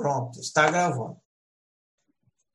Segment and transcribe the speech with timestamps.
[0.00, 1.20] Pronto, está gravando.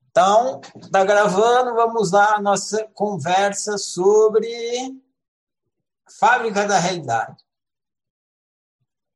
[0.10, 5.00] Então, está gravando, vamos lá, nossa conversa sobre
[6.18, 7.38] Fábrica da Realidade.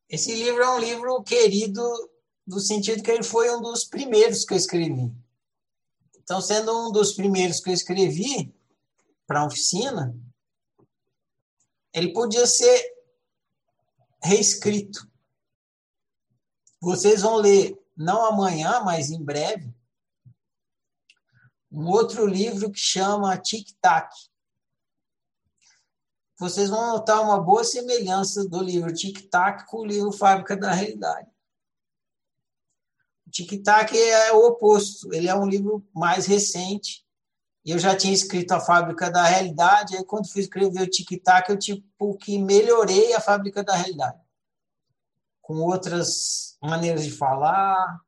[0.08, 1.82] Esse livro é um livro querido
[2.46, 5.12] no sentido que ele foi um dos primeiros que eu escrevi.
[6.18, 8.54] Então, sendo um dos primeiros que eu escrevi
[9.26, 10.16] para a oficina,
[11.92, 12.80] ele podia ser
[14.22, 15.10] reescrito.
[16.80, 19.76] Vocês vão ler, não amanhã, mas em breve,
[21.70, 24.10] um outro livro que chama Tic Tac.
[26.38, 30.72] Vocês vão notar uma boa semelhança do livro Tic Tac com o livro Fábrica da
[30.72, 31.30] Realidade.
[33.30, 37.06] Tic Tac é o oposto, ele é um livro mais recente.
[37.66, 41.50] Eu já tinha escrito a Fábrica da Realidade, aí quando fui escrever o Tic Tac,
[41.50, 44.29] eu tipo que melhorei a Fábrica da Realidade
[45.50, 48.00] com outras maneiras de falar.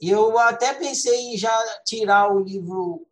[0.00, 1.52] Eu até pensei em já
[1.84, 3.08] tirar o livro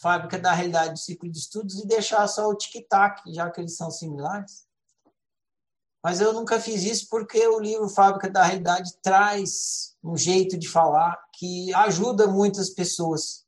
[0.00, 3.76] Fábrica da Realidade do Ciclo de Estudos e deixar só o tic-tac, já que eles
[3.76, 4.64] são similares.
[6.04, 10.68] Mas eu nunca fiz isso porque o livro Fábrica da Realidade traz um jeito de
[10.68, 13.44] falar que ajuda muitas pessoas.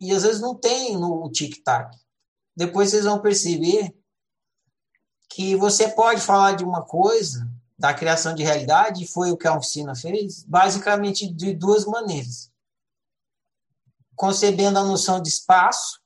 [0.00, 1.96] E às vezes não tem no tic-tac.
[2.56, 3.94] Depois vocês vão perceber
[5.30, 9.56] que você pode falar de uma coisa, da criação de realidade, foi o que a
[9.56, 12.52] oficina fez, basicamente de duas maneiras.
[14.14, 15.98] Concebendo a noção de espaço,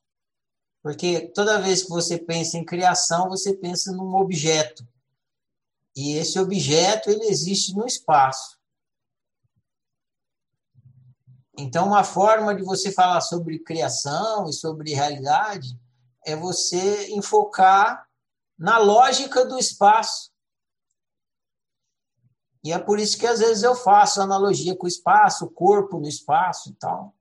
[0.83, 4.87] porque toda vez que você pensa em criação, você pensa num objeto.
[5.97, 8.59] E esse objeto ele existe no espaço.
[11.57, 15.77] Então, uma forma de você falar sobre criação e sobre realidade
[16.25, 18.07] é você enfocar
[18.59, 20.33] na lógica do espaço.
[22.63, 25.99] E é por isso que às vezes eu faço analogia com o espaço, o corpo
[25.99, 27.15] no espaço e tal.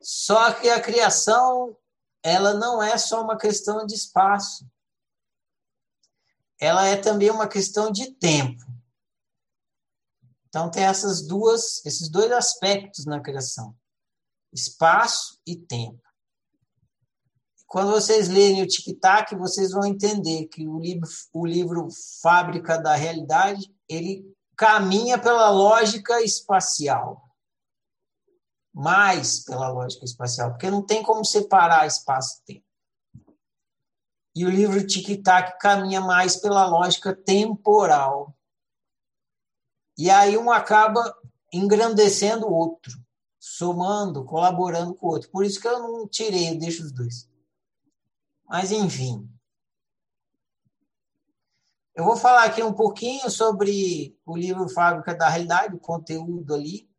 [0.00, 1.76] Só que a criação,
[2.22, 4.66] ela não é só uma questão de espaço.
[6.58, 8.64] Ela é também uma questão de tempo.
[10.48, 13.76] Então tem essas duas, esses dois aspectos na criação:
[14.52, 16.09] espaço e tempo.
[17.70, 21.86] Quando vocês lerem o Tic Tac, vocês vão entender que o livro, o livro
[22.20, 24.24] Fábrica da Realidade ele
[24.56, 27.22] caminha pela lógica espacial.
[28.74, 32.66] Mais pela lógica espacial, porque não tem como separar espaço e tempo.
[34.34, 38.36] E o livro Tic Tac caminha mais pela lógica temporal.
[39.96, 41.16] E aí um acaba
[41.52, 42.92] engrandecendo o outro,
[43.38, 45.30] somando, colaborando com o outro.
[45.30, 47.29] Por isso que eu não tirei, eu deixo os dois.
[48.50, 49.30] Mas, enfim.
[51.94, 56.90] Eu vou falar aqui um pouquinho sobre o livro Fábrica da Realidade, o conteúdo ali.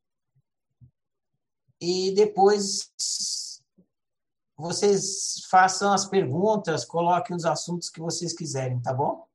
[1.82, 2.94] E depois
[4.56, 9.28] vocês façam as perguntas, coloquem os assuntos que vocês quiserem, tá bom?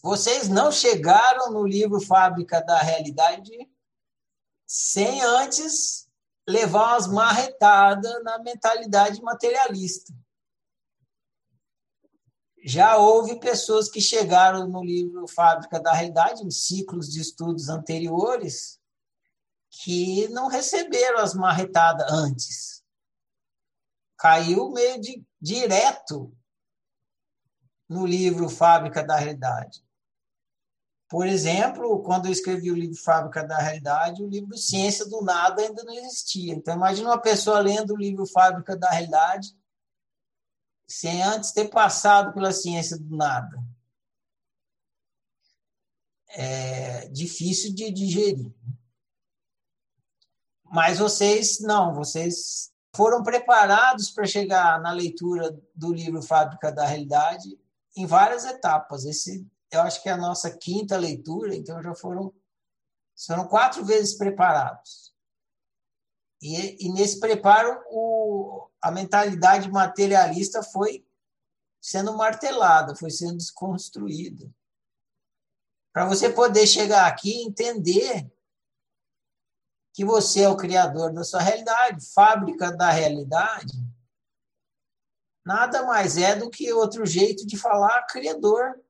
[0.00, 3.50] Vocês não chegaram no livro Fábrica da Realidade
[4.64, 6.08] sem antes
[6.48, 10.12] levar umas marretadas na mentalidade materialista.
[12.66, 18.80] Já houve pessoas que chegaram no livro Fábrica da Realidade, em ciclos de estudos anteriores,
[19.70, 22.82] que não receberam as marretadas antes.
[24.16, 26.34] Caiu meio de, direto
[27.86, 29.83] no livro Fábrica da Realidade.
[31.14, 35.62] Por exemplo, quando eu escrevi o livro Fábrica da Realidade, o livro Ciência do Nada
[35.62, 36.52] ainda não existia.
[36.52, 39.56] Então, imagine uma pessoa lendo o livro Fábrica da Realidade
[40.88, 43.56] sem antes ter passado pela ciência do nada.
[46.30, 48.52] É difícil de digerir.
[50.64, 57.56] Mas vocês não, vocês foram preparados para chegar na leitura do livro Fábrica da Realidade
[57.96, 59.04] em várias etapas.
[59.04, 62.32] Esse eu acho que é a nossa quinta leitura, então já foram,
[63.26, 65.14] foram quatro vezes preparados.
[66.42, 71.06] E, e nesse preparo, o, a mentalidade materialista foi
[71.80, 74.50] sendo martelada, foi sendo desconstruída.
[75.92, 78.30] Para você poder chegar aqui e entender
[79.94, 83.72] que você é o criador da sua realidade, fábrica da realidade,
[85.46, 88.83] nada mais é do que outro jeito de falar criador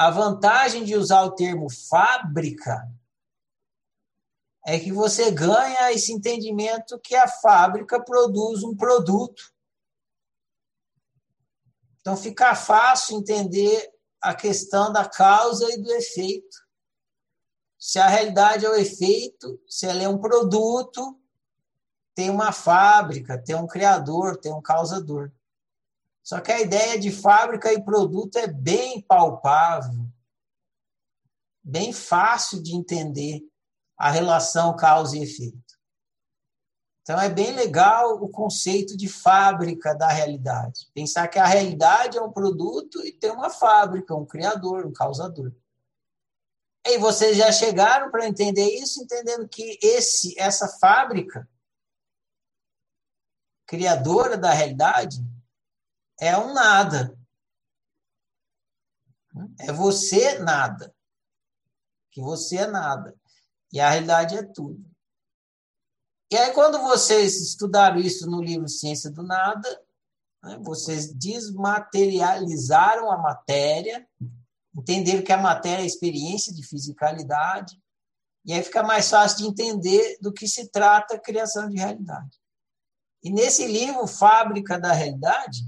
[0.00, 2.90] a vantagem de usar o termo fábrica
[4.64, 9.52] é que você ganha esse entendimento que a fábrica produz um produto.
[12.00, 13.92] Então fica fácil entender
[14.22, 16.56] a questão da causa e do efeito.
[17.78, 21.20] Se a realidade é o efeito, se ela é um produto,
[22.14, 25.30] tem uma fábrica, tem um criador, tem um causador.
[26.22, 30.06] Só que a ideia de fábrica e produto é bem palpável,
[31.62, 33.40] bem fácil de entender
[33.96, 35.70] a relação causa e efeito.
[37.02, 40.88] Então é bem legal o conceito de fábrica da realidade.
[40.94, 45.52] Pensar que a realidade é um produto e tem uma fábrica, um criador, um causador.
[46.86, 51.48] E vocês já chegaram para entender isso, entendendo que esse, essa fábrica
[53.66, 55.18] criadora da realidade
[56.20, 57.18] é um nada.
[59.58, 60.94] É você nada.
[62.12, 63.16] Que você é nada.
[63.72, 64.84] E a realidade é tudo.
[66.30, 69.68] E aí, quando vocês estudaram isso no livro Ciência do Nada,
[70.42, 74.06] né, vocês desmaterializaram a matéria,
[74.76, 77.80] entenderam que a matéria é experiência de fisicalidade,
[78.44, 82.38] e aí fica mais fácil de entender do que se trata a criação de realidade.
[83.22, 85.64] E nesse livro, Fábrica da Realidade,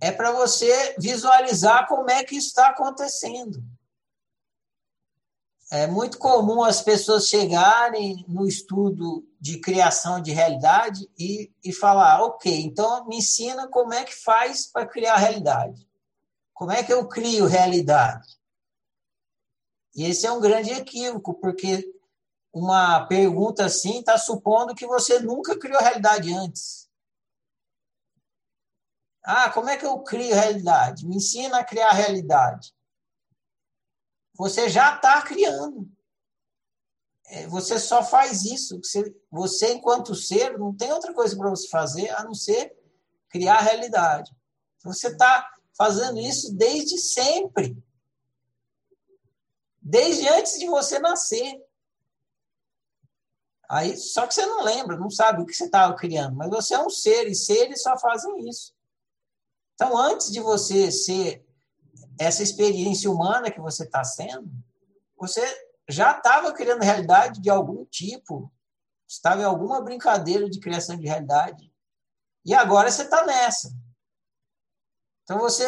[0.00, 3.62] é para você visualizar como é que está acontecendo.
[5.70, 12.24] É muito comum as pessoas chegarem no estudo de criação de realidade e, e falar,
[12.24, 15.88] ok, então me ensina como é que faz para criar realidade.
[16.52, 18.40] Como é que eu crio realidade?
[19.94, 21.88] E esse é um grande equívoco, porque
[22.52, 26.79] uma pergunta assim está supondo que você nunca criou realidade antes.
[29.22, 31.06] Ah, como é que eu crio realidade?
[31.06, 32.74] Me ensina a criar realidade.
[34.34, 35.90] Você já está criando.
[37.26, 38.80] É, você só faz isso.
[39.30, 42.74] Você, enquanto ser, não tem outra coisa para você fazer a não ser
[43.28, 44.34] criar realidade.
[44.82, 47.76] Você está fazendo isso desde sempre.
[49.80, 51.62] Desde antes de você nascer.
[53.68, 56.74] Aí, só que você não lembra, não sabe o que você estava criando, mas você
[56.74, 58.74] é um ser, e seres só fazem isso.
[59.80, 61.42] Então, antes de você ser
[62.18, 64.52] essa experiência humana que você está sendo,
[65.16, 65.42] você
[65.88, 68.52] já estava criando realidade de algum tipo,
[69.08, 71.72] estava em alguma brincadeira de criação de realidade,
[72.44, 73.74] e agora você está nessa.
[75.22, 75.66] Então você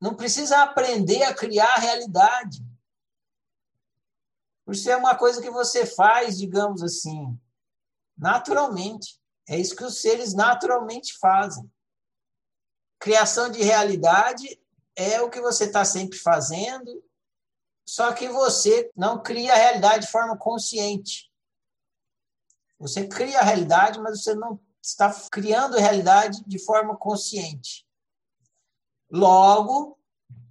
[0.00, 2.64] não precisa aprender a criar realidade.
[4.70, 7.38] Isso é uma coisa que você faz, digamos assim,
[8.16, 9.20] naturalmente.
[9.46, 11.70] É isso que os seres naturalmente fazem.
[12.98, 14.60] Criação de realidade
[14.96, 17.02] é o que você está sempre fazendo,
[17.86, 21.30] só que você não cria a realidade de forma consciente.
[22.78, 27.86] Você cria a realidade, mas você não está criando a realidade de forma consciente.
[29.10, 29.98] Logo,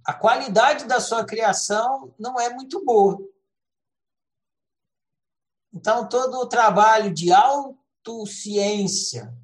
[0.04, 3.18] a qualidade da sua criação não é muito boa.
[5.72, 9.34] Então, todo o trabalho de autociência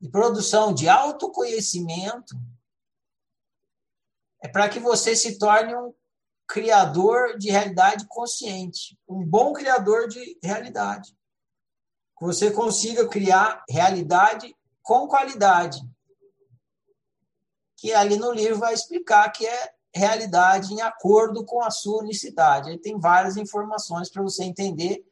[0.00, 2.36] e produção de autoconhecimento
[4.42, 5.92] é para que você se torne um
[6.46, 11.12] criador de realidade consciente, um bom criador de realidade.
[12.16, 15.80] Que você consiga criar realidade com qualidade.
[17.76, 22.70] Que ali no livro vai explicar que é realidade em acordo com a sua unicidade.
[22.70, 25.04] Aí tem várias informações para você entender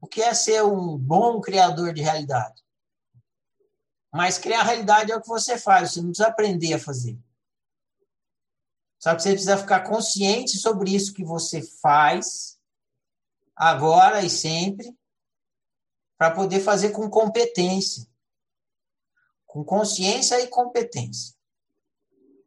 [0.00, 2.61] o que é ser um bom criador de realidade.
[4.12, 7.18] Mas criar realidade é o que você faz, você não precisa aprender a fazer.
[8.98, 12.60] Só que você precisa ficar consciente sobre isso que você faz,
[13.56, 14.96] agora e sempre,
[16.16, 18.06] para poder fazer com competência.
[19.46, 21.34] Com consciência e competência.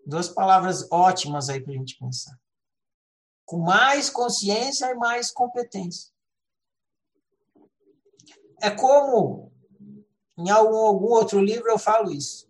[0.05, 2.39] Duas palavras ótimas aí para a gente pensar.
[3.43, 6.13] Com mais consciência e mais competência.
[8.61, 9.51] É como,
[10.37, 12.45] em algum, algum outro livro eu falo isso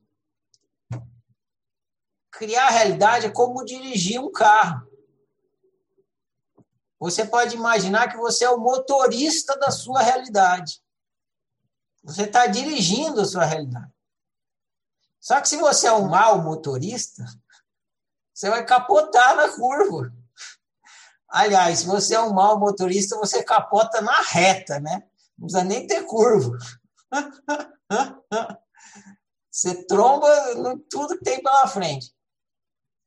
[2.37, 4.87] criar a realidade é como dirigir um carro.
[6.99, 10.81] Você pode imaginar que você é o motorista da sua realidade.
[12.03, 13.91] Você está dirigindo a sua realidade.
[15.19, 17.25] Só que se você é um mau motorista,
[18.33, 20.13] você vai capotar na curva.
[21.27, 25.03] Aliás, se você é um mau motorista, você capota na reta, né?
[25.37, 26.57] Não precisa nem ter curva.
[29.55, 32.13] Você tromba em tudo que tem pela frente.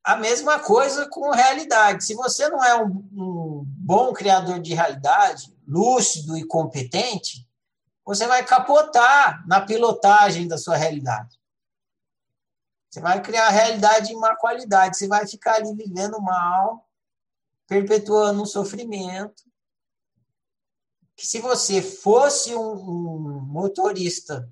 [0.03, 2.05] A mesma coisa com realidade.
[2.05, 7.47] Se você não é um, um bom criador de realidade, lúcido e competente,
[8.03, 11.39] você vai capotar na pilotagem da sua realidade.
[12.89, 14.97] Você vai criar realidade de má qualidade.
[14.97, 16.89] Você vai ficar ali vivendo mal,
[17.67, 19.43] perpetuando um sofrimento.
[21.15, 24.51] Que se você fosse um, um motorista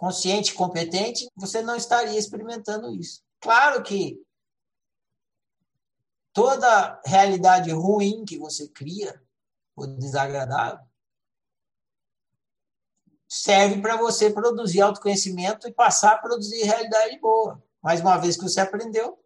[0.00, 3.22] consciente, competente, você não estaria experimentando isso.
[3.38, 4.18] Claro que
[6.32, 9.22] toda realidade ruim que você cria,
[9.76, 10.82] ou desagradável,
[13.28, 17.62] serve para você produzir autoconhecimento e passar a produzir realidade boa.
[17.82, 19.22] Mais uma vez que você aprendeu,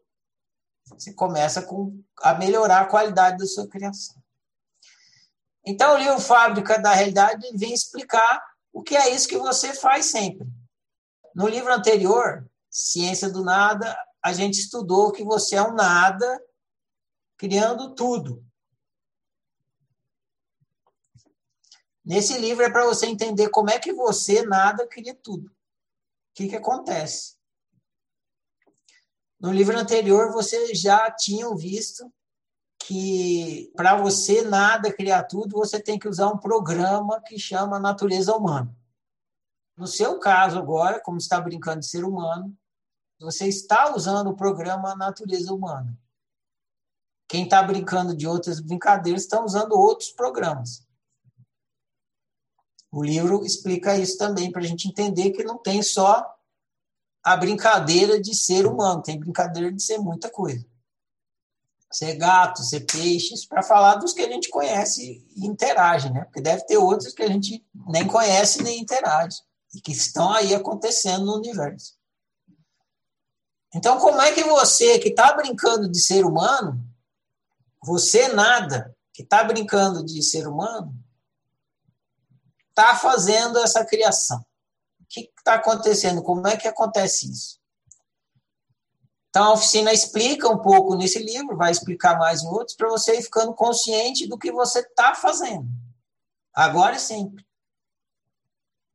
[0.87, 4.21] você começa com, a melhorar a qualidade da sua criação.
[5.65, 10.07] Então, o livro Fábrica da Realidade vem explicar o que é isso que você faz
[10.07, 10.49] sempre.
[11.35, 16.41] No livro anterior, Ciência do Nada, a gente estudou que você é um nada
[17.37, 18.45] criando tudo.
[22.05, 25.49] Nesse livro é para você entender como é que você nada cria tudo.
[25.49, 25.55] O
[26.35, 27.37] que, que acontece?
[29.41, 32.13] No livro anterior, você já tinha visto
[32.79, 38.37] que para você nada criar tudo, você tem que usar um programa que chama natureza
[38.37, 38.75] humana.
[39.77, 42.57] No seu caso agora, como está brincando de ser humano,
[43.19, 45.97] você está usando o programa natureza humana.
[47.29, 50.87] Quem está brincando de outras brincadeiras está usando outros programas.
[52.93, 56.33] O livro explica isso também, para a gente entender que não tem só
[57.25, 60.65] a brincadeira de ser humano, tem brincadeira de ser muita coisa.
[61.91, 66.25] Ser gato, ser peixes, para falar dos que a gente conhece e interage, né?
[66.25, 69.43] Porque deve ter outros que a gente nem conhece nem interage,
[69.75, 71.95] e que estão aí acontecendo no universo.
[73.75, 76.81] Então, como é que você, que está brincando de ser humano,
[77.83, 80.95] você nada, que está brincando de ser humano,
[82.69, 84.39] está fazendo essa criação?
[85.01, 86.23] O que está acontecendo?
[86.23, 87.59] Como é que acontece isso?
[89.29, 93.19] Então, a oficina explica um pouco nesse livro, vai explicar mais em outros, para você
[93.19, 95.67] ir ficando consciente do que você está fazendo.
[96.55, 97.45] Agora e sempre.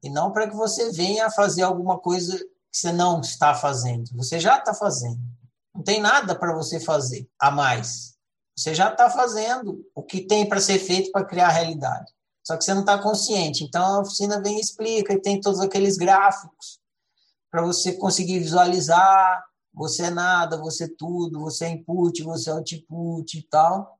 [0.03, 4.09] E não para que você venha fazer alguma coisa que você não está fazendo.
[4.15, 5.19] Você já está fazendo.
[5.73, 8.17] Não tem nada para você fazer a mais.
[8.55, 12.11] Você já está fazendo o que tem para ser feito para criar a realidade.
[12.43, 13.63] Só que você não está consciente.
[13.63, 16.79] Então a oficina vem e explica, e tem todos aqueles gráficos
[17.51, 19.45] para você conseguir visualizar.
[19.73, 23.99] Você é nada, você é tudo, você é input, você é output e tal.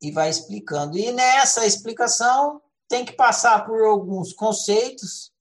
[0.00, 0.96] E vai explicando.
[0.96, 5.32] E nessa explicação tem que passar por alguns conceitos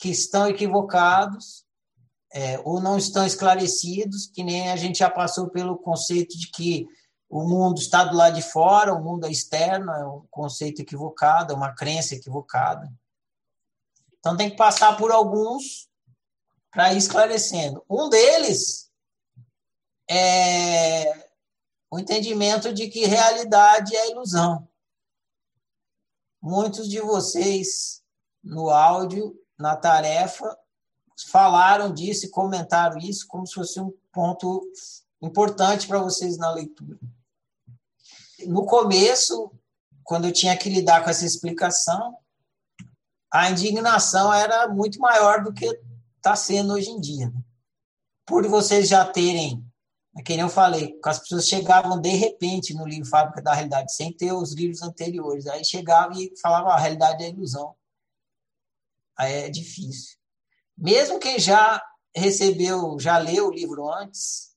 [0.00, 1.64] que estão equivocados
[2.32, 6.86] é, ou não estão esclarecidos, que nem a gente já passou pelo conceito de que
[7.28, 11.52] o mundo está do lado de fora, o mundo é externo, é um conceito equivocado,
[11.52, 12.90] é uma crença equivocada.
[14.18, 15.88] Então tem que passar por alguns
[16.70, 17.84] para ir esclarecendo.
[17.88, 18.90] Um deles
[20.10, 21.28] é
[21.90, 24.67] o entendimento de que realidade é ilusão.
[26.48, 28.02] Muitos de vocês
[28.42, 30.56] no áudio, na tarefa,
[31.30, 34.66] falaram disso e comentaram isso como se fosse um ponto
[35.20, 36.98] importante para vocês na leitura.
[38.46, 39.52] No começo,
[40.02, 42.16] quando eu tinha que lidar com essa explicação,
[43.30, 45.66] a indignação era muito maior do que
[46.16, 47.30] está sendo hoje em dia.
[48.24, 49.67] Por vocês já terem,
[50.18, 53.94] é que nem eu falei, as pessoas chegavam de repente no livro Fábrica da Realidade,
[53.94, 55.46] sem ter os livros anteriores.
[55.46, 57.76] Aí chegavam e falavam, ah, a realidade é ilusão.
[59.16, 60.18] Aí é difícil.
[60.76, 61.80] Mesmo quem já
[62.12, 64.56] recebeu, já leu o livro antes,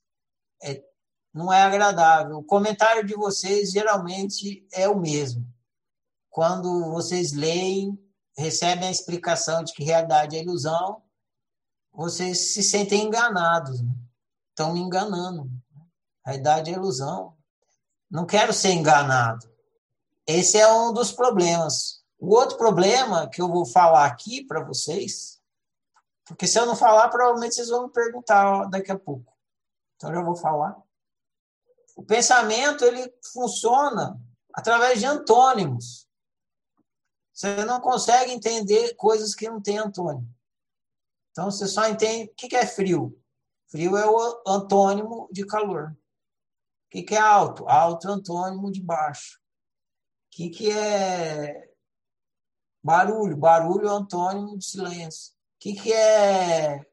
[0.63, 0.83] é,
[1.31, 2.39] não é agradável.
[2.39, 5.47] O comentário de vocês geralmente é o mesmo.
[6.31, 7.99] Quando vocês leem,
[8.35, 11.03] recebem a explicação de que realidade é ilusão,
[11.93, 13.79] vocês se sentem enganados.
[13.83, 13.91] Né?
[14.61, 15.49] Estão me enganando.
[16.23, 17.35] A realidade é ilusão.
[18.07, 19.49] Não quero ser enganado.
[20.27, 22.03] Esse é um dos problemas.
[22.19, 25.41] O outro problema que eu vou falar aqui para vocês,
[26.25, 29.35] porque se eu não falar, provavelmente vocês vão me perguntar daqui a pouco.
[29.95, 30.79] Então eu já vou falar.
[31.95, 34.21] O pensamento ele funciona
[34.53, 36.07] através de antônimos.
[37.33, 40.29] Você não consegue entender coisas que não têm antônimo.
[41.31, 43.19] Então você só entende o que é frio.
[43.71, 45.95] Frio é o antônimo de calor.
[46.87, 47.67] O que é alto?
[47.69, 49.39] Alto é antônimo de baixo.
[50.27, 51.71] O que é
[52.83, 53.37] barulho?
[53.37, 55.33] Barulho é antônimo de silêncio.
[55.33, 56.85] O que é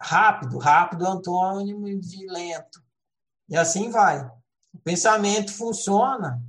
[0.00, 0.58] rápido?
[0.58, 2.82] Rápido é antônimo de lento.
[3.48, 4.20] E assim vai.
[4.72, 6.42] O pensamento funciona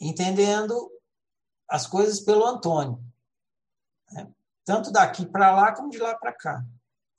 [0.00, 0.88] entendendo
[1.68, 3.02] as coisas pelo Antônio.
[4.12, 4.32] Né?
[4.64, 6.64] Tanto daqui para lá como de lá para cá.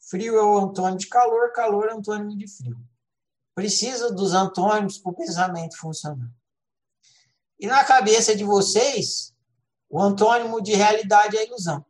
[0.09, 2.77] Frio é o antônimo de calor, calor é o antônimo de frio.
[3.55, 6.29] Precisa dos antônimos para o pensamento funcionar.
[7.57, 9.33] E na cabeça de vocês,
[9.89, 11.85] o antônimo de realidade é ilusão.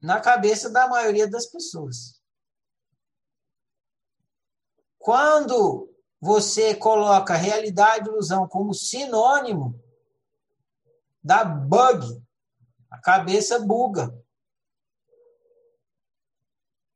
[0.00, 2.20] Na cabeça da maioria das pessoas.
[4.98, 9.80] Quando você coloca realidade e ilusão como sinônimo,
[11.22, 12.20] dá bug.
[12.90, 14.21] A cabeça buga.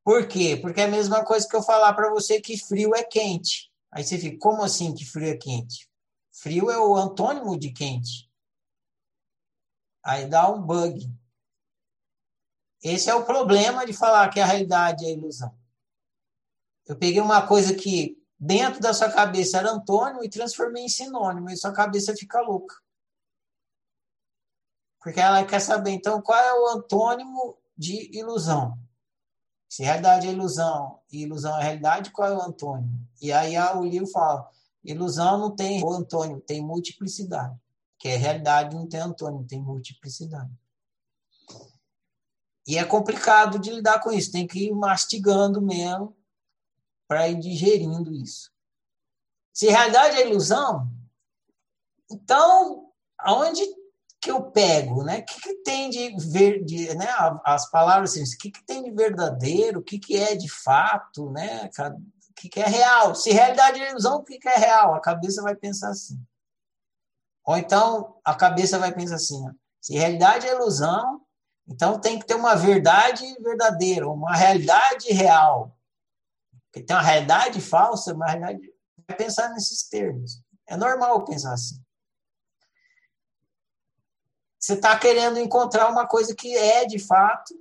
[0.06, 0.56] Por quê?
[0.56, 3.72] Porque é a mesma coisa que eu falar para você que frio é quente.
[3.90, 5.90] Aí você fica, como assim que frio é quente?
[6.30, 8.30] Frio é o antônimo de quente.
[10.04, 11.12] Aí dá um bug.
[12.80, 15.52] Esse é o problema de falar que a realidade é ilusão.
[16.86, 21.50] Eu peguei uma coisa que dentro da sua cabeça era antônimo e transformei em sinônimo,
[21.50, 22.76] e sua cabeça fica louca.
[25.00, 28.85] Porque ela quer saber, então, qual é o antônimo de ilusão?
[29.68, 33.06] Se realidade é ilusão e ilusão é realidade, qual é o antônimo?
[33.20, 34.49] E aí o livro fala,
[34.85, 37.58] ilusão não tem o antônimo, tem multiplicidade.
[37.99, 40.50] Que é realidade não tem antônimo, tem multiplicidade.
[42.66, 46.16] E é complicado de lidar com isso, tem que ir mastigando mesmo
[47.06, 48.50] para ir digerindo isso.
[49.52, 50.90] Se realidade é ilusão,
[52.11, 53.62] então aonde
[54.26, 55.21] que eu pego, né?
[55.21, 57.06] O que, que tem de ver, de, né?
[57.45, 61.30] As palavras assim, o que, que tem de verdadeiro, o que, que é de fato,
[61.30, 61.71] né?
[62.28, 63.14] O que, que é real?
[63.14, 64.95] Se realidade é ilusão, o que, que é real?
[64.97, 66.21] A cabeça vai pensar assim.
[67.45, 71.21] Ou então a cabeça vai pensar assim: ó, se realidade é ilusão,
[71.68, 75.78] então tem que ter uma verdade verdadeira, uma realidade real.
[76.64, 78.75] Porque tem uma realidade falsa, uma realidade.
[79.06, 80.42] Vai pensar nesses termos.
[80.66, 81.80] É normal pensar assim.
[84.66, 87.54] Você está querendo encontrar uma coisa que é de fato,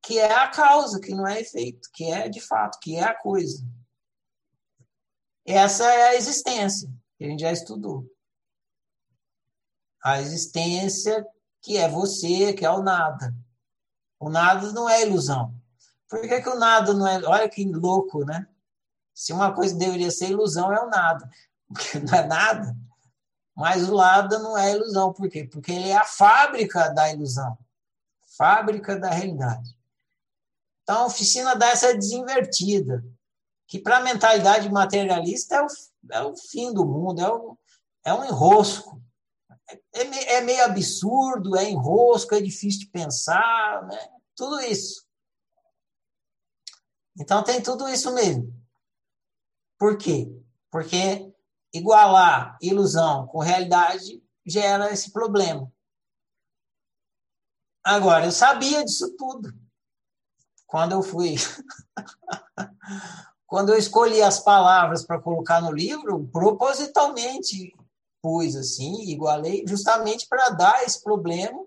[0.00, 3.12] que é a causa, que não é efeito, que é de fato, que é a
[3.12, 3.66] coisa.
[5.44, 8.08] Essa é a existência, que a gente já estudou.
[10.04, 11.26] A existência
[11.60, 13.34] que é você, que é o nada.
[14.20, 15.60] O nada não é ilusão.
[16.08, 17.20] Por que, que o nada não é.
[17.24, 18.46] Olha que louco, né?
[19.12, 21.28] Se uma coisa deveria ser ilusão, é o nada.
[21.66, 22.76] Porque não é nada.
[23.54, 25.12] Mas o nada não é ilusão.
[25.12, 25.44] Por quê?
[25.44, 27.56] Porque ele é a fábrica da ilusão.
[28.36, 29.76] Fábrica da realidade.
[30.82, 33.04] Então, a oficina dá essa desinvertida.
[33.66, 35.66] Que para a mentalidade materialista é o,
[36.10, 37.58] é o fim do mundo, é, o,
[38.04, 39.00] é um enrosco.
[39.94, 44.08] É, é meio absurdo, é enrosco, é difícil de pensar, né?
[44.34, 45.06] tudo isso.
[47.18, 48.52] Então tem tudo isso mesmo.
[49.78, 50.30] Por quê?
[50.70, 51.31] Porque
[51.72, 55.72] igualar ilusão com realidade gera esse problema.
[57.84, 59.52] Agora, eu sabia disso tudo.
[60.66, 61.36] Quando eu fui.
[63.46, 67.72] Quando eu escolhi as palavras para colocar no livro, propositalmente
[68.22, 71.58] pus assim, igualei, justamente para dar esse problema,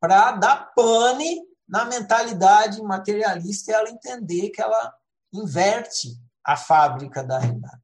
[0.00, 4.94] para dar pane na mentalidade materialista e ela entender que ela
[5.32, 7.81] inverte a fábrica da realidade.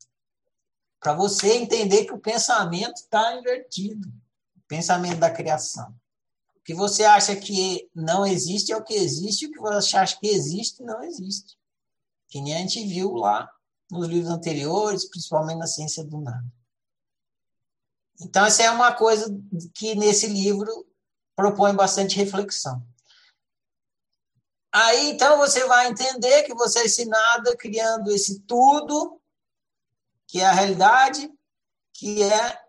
[1.00, 4.08] Para você entender que o pensamento está invertido,
[4.56, 5.94] o pensamento da criação.
[6.56, 10.18] O que você acha que não existe é o que existe, o que você acha
[10.18, 11.56] que existe não existe.
[12.28, 13.50] Que nem a gente viu lá
[13.90, 16.44] nos livros anteriores, principalmente na ciência do nada.
[18.20, 19.26] Então, essa é uma coisa
[19.74, 20.86] que nesse livro
[21.34, 22.84] propõe bastante reflexão.
[24.72, 29.17] Aí então você vai entender que você é ensinado criando esse tudo,
[30.28, 31.32] que é a realidade,
[31.94, 32.62] que é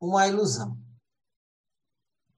[0.00, 0.76] uma ilusão.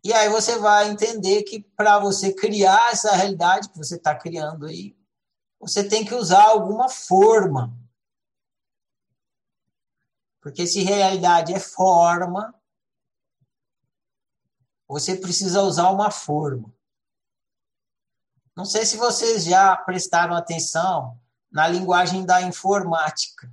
[0.04, 4.66] E aí você vai entender que para você criar essa realidade que você está criando
[4.66, 4.96] aí,
[5.59, 7.76] você tem que usar alguma forma.
[10.40, 12.54] Porque se realidade é forma,
[14.87, 16.74] você precisa usar uma forma.
[18.56, 21.18] Não sei se vocês já prestaram atenção
[21.50, 23.52] na linguagem da informática.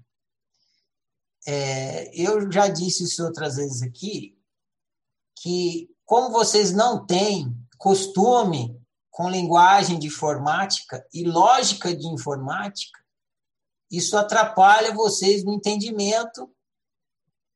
[1.49, 4.37] É, eu já disse isso outras vezes aqui,
[5.37, 8.77] que como vocês não têm costume
[9.09, 12.99] com linguagem de informática e lógica de informática,
[13.89, 16.53] isso atrapalha vocês no entendimento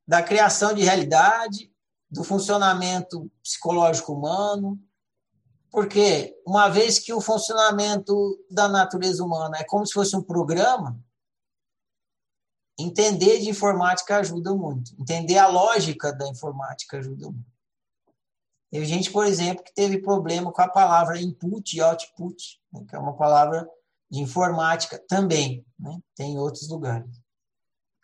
[0.08, 1.70] da criação de realidade,
[2.10, 4.80] do funcionamento psicológico humano,
[5.70, 10.98] porque uma vez que o funcionamento da natureza humana é como se fosse um programa,
[12.78, 14.94] entender de informática ajuda muito.
[14.98, 17.52] Entender a lógica da informática ajuda muito.
[18.70, 22.96] Teve gente, por exemplo, que teve problema com a palavra input e output, né, que
[22.96, 23.68] é uma palavra
[24.10, 25.98] de informática também, né?
[26.14, 27.08] tem em outros lugares.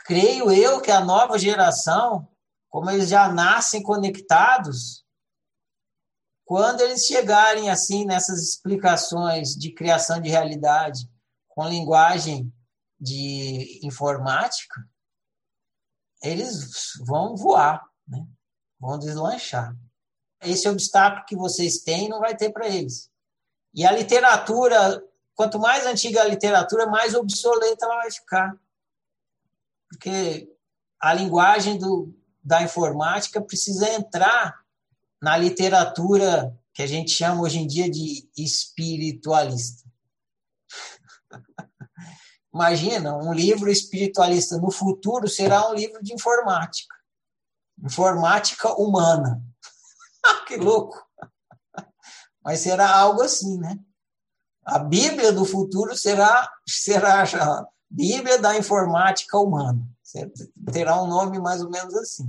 [0.00, 2.26] Creio eu que a nova geração,
[2.68, 5.04] como eles já nascem conectados,
[6.46, 11.06] quando eles chegarem assim nessas explicações de criação de realidade
[11.46, 12.50] com linguagem
[13.00, 14.88] de informática,
[16.22, 18.26] eles vão voar, né?
[18.80, 19.76] vão deslanchar
[20.42, 23.10] esse obstáculo que vocês têm não vai ter para eles.
[23.74, 25.02] E a literatura,
[25.34, 28.56] quanto mais antiga a literatura, mais obsoleta ela vai ficar.
[29.88, 30.50] Porque
[31.00, 34.58] a linguagem do, da informática precisa entrar
[35.20, 39.87] na literatura que a gente chama hoje em dia de espiritualista.
[42.58, 46.92] Imagina, um livro espiritualista no futuro será um livro de informática.
[47.80, 49.40] Informática humana.
[50.44, 51.00] que louco!
[52.42, 53.78] Mas será algo assim, né?
[54.64, 59.80] A Bíblia do futuro será, será a Bíblia da informática humana.
[60.72, 62.28] Terá um nome mais ou menos assim.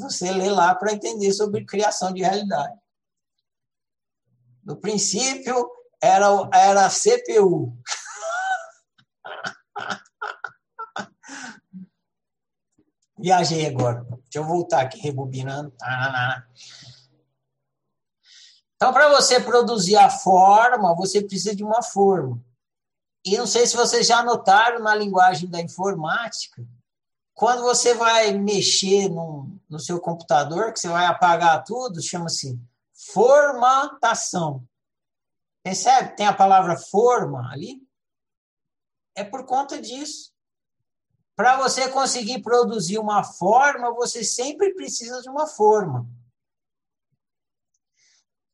[0.00, 2.76] Você lê lá para entender sobre criação de realidade.
[4.64, 5.70] No princípio,
[6.02, 7.78] era, era a CPU.
[13.24, 14.02] Viajei agora.
[14.02, 15.72] Deixa eu voltar aqui, rebobinando.
[18.76, 22.38] Então, para você produzir a forma, você precisa de uma forma.
[23.24, 26.62] E não sei se vocês já notaram na linguagem da informática,
[27.32, 32.60] quando você vai mexer no, no seu computador, que você vai apagar tudo, chama-se
[32.92, 34.68] formatação.
[35.62, 36.14] Percebe?
[36.14, 37.80] Tem a palavra forma ali.
[39.16, 40.33] É por conta disso.
[41.36, 46.08] Para você conseguir produzir uma forma, você sempre precisa de uma forma.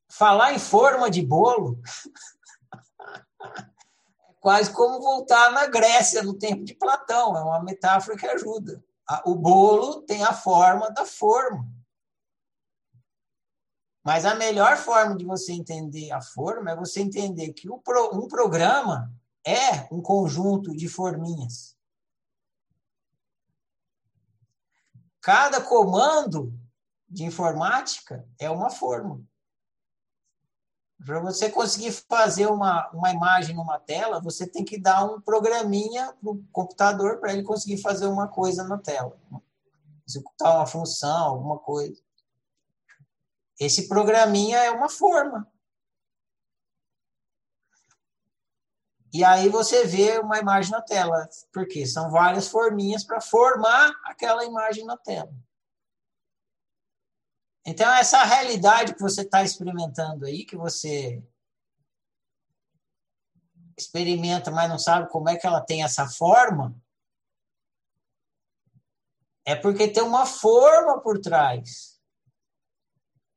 [0.08, 1.80] Falar em forma de bolo
[4.28, 8.82] é quase como voltar na Grécia no tempo de Platão, é uma metáfora que ajuda.
[9.24, 11.68] O bolo tem a forma da forma.
[14.02, 19.12] Mas a melhor forma de você entender a forma é você entender que um programa
[19.44, 21.69] é um conjunto de forminhas.
[25.20, 26.52] Cada comando
[27.08, 29.22] de informática é uma forma.
[31.04, 36.12] Para você conseguir fazer uma, uma imagem numa tela, você tem que dar um programinha
[36.20, 39.18] para o computador para ele conseguir fazer uma coisa na tela.
[40.06, 42.00] Executar uma função, alguma coisa.
[43.58, 45.46] Esse programinha é uma forma.
[49.12, 54.44] E aí você vê uma imagem na tela, porque são várias forminhas para formar aquela
[54.44, 55.32] imagem na tela.
[57.66, 61.22] Então, essa realidade que você está experimentando aí, que você
[63.76, 66.74] experimenta, mas não sabe como é que ela tem essa forma,
[69.44, 72.00] é porque tem uma forma por trás.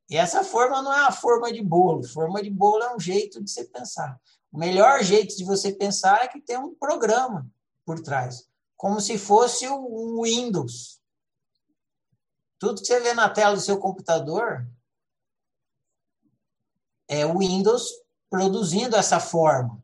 [0.10, 2.04] E essa forma não é a forma de bolo.
[2.04, 4.20] Forma de bolo é um jeito de você pensar.
[4.54, 7.52] O melhor jeito de você pensar é que tem um programa
[7.84, 11.02] por trás, como se fosse um Windows.
[12.60, 14.68] Tudo que você vê na tela do seu computador
[17.08, 17.90] é o Windows
[18.30, 19.84] produzindo essa forma.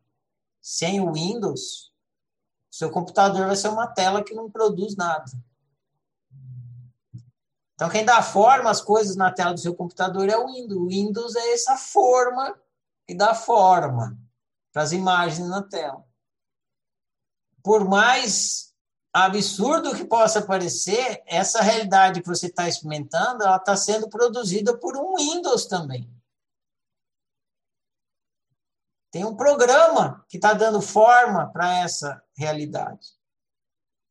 [0.62, 1.92] Sem o Windows,
[2.70, 5.32] seu computador vai ser uma tela que não produz nada.
[7.74, 10.80] Então, quem dá forma às coisas na tela do seu computador é o Windows.
[10.80, 12.56] O Windows é essa forma
[13.08, 14.29] que dá forma
[14.80, 16.06] para as imagens na tela.
[17.62, 18.74] Por mais
[19.12, 24.96] absurdo que possa parecer, essa realidade que você está experimentando, ela está sendo produzida por
[24.96, 26.10] um Windows também.
[29.12, 33.10] Tem um programa que está dando forma para essa realidade.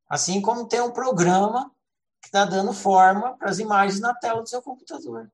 [0.07, 1.75] Assim como tem um programa
[2.21, 5.33] que está dando forma para as imagens na tela do seu computador.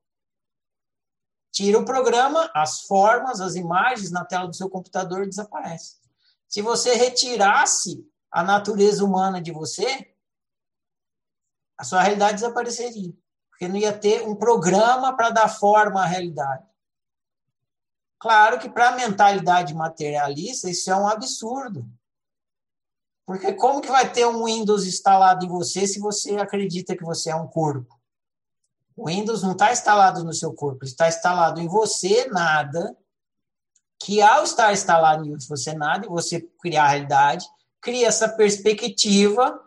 [1.55, 5.97] Tira o programa, as formas, as imagens na tela do seu computador desaparecem.
[6.49, 10.13] Se você retirasse a natureza humana de você,
[11.77, 13.13] a sua realidade desapareceria.
[13.49, 16.67] Porque não ia ter um programa para dar forma à realidade.
[18.19, 21.89] Claro que para a mentalidade materialista isso é um absurdo.
[23.25, 27.29] Porque como que vai ter um Windows instalado em você se você acredita que você
[27.29, 27.97] é um corpo?
[28.95, 32.95] O Windows não está instalado no seu corpo, está instalado em você, nada,
[33.99, 37.45] que ao estar instalado em você, nada, e você criar a realidade,
[37.81, 39.59] cria essa perspectiva,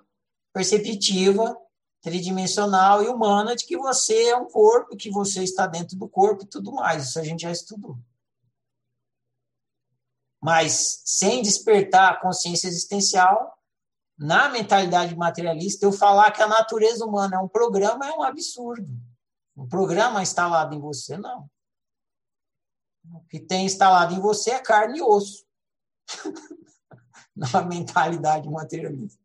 [0.53, 1.57] perceptiva,
[2.01, 6.45] tridimensional e humana de que você é um corpo, que você está dentro do corpo
[6.45, 7.09] e tudo mais.
[7.09, 7.99] Isso a gente já estudou.
[10.41, 13.59] Mas sem despertar a consciência existencial,
[14.17, 18.89] na mentalidade materialista, eu falar que a natureza humana é um programa é um absurdo.
[19.59, 21.51] Um programa instalado em você, não.
[23.13, 25.45] O que tem instalado em você é carne e osso.
[27.35, 29.23] na mentalidade materialista.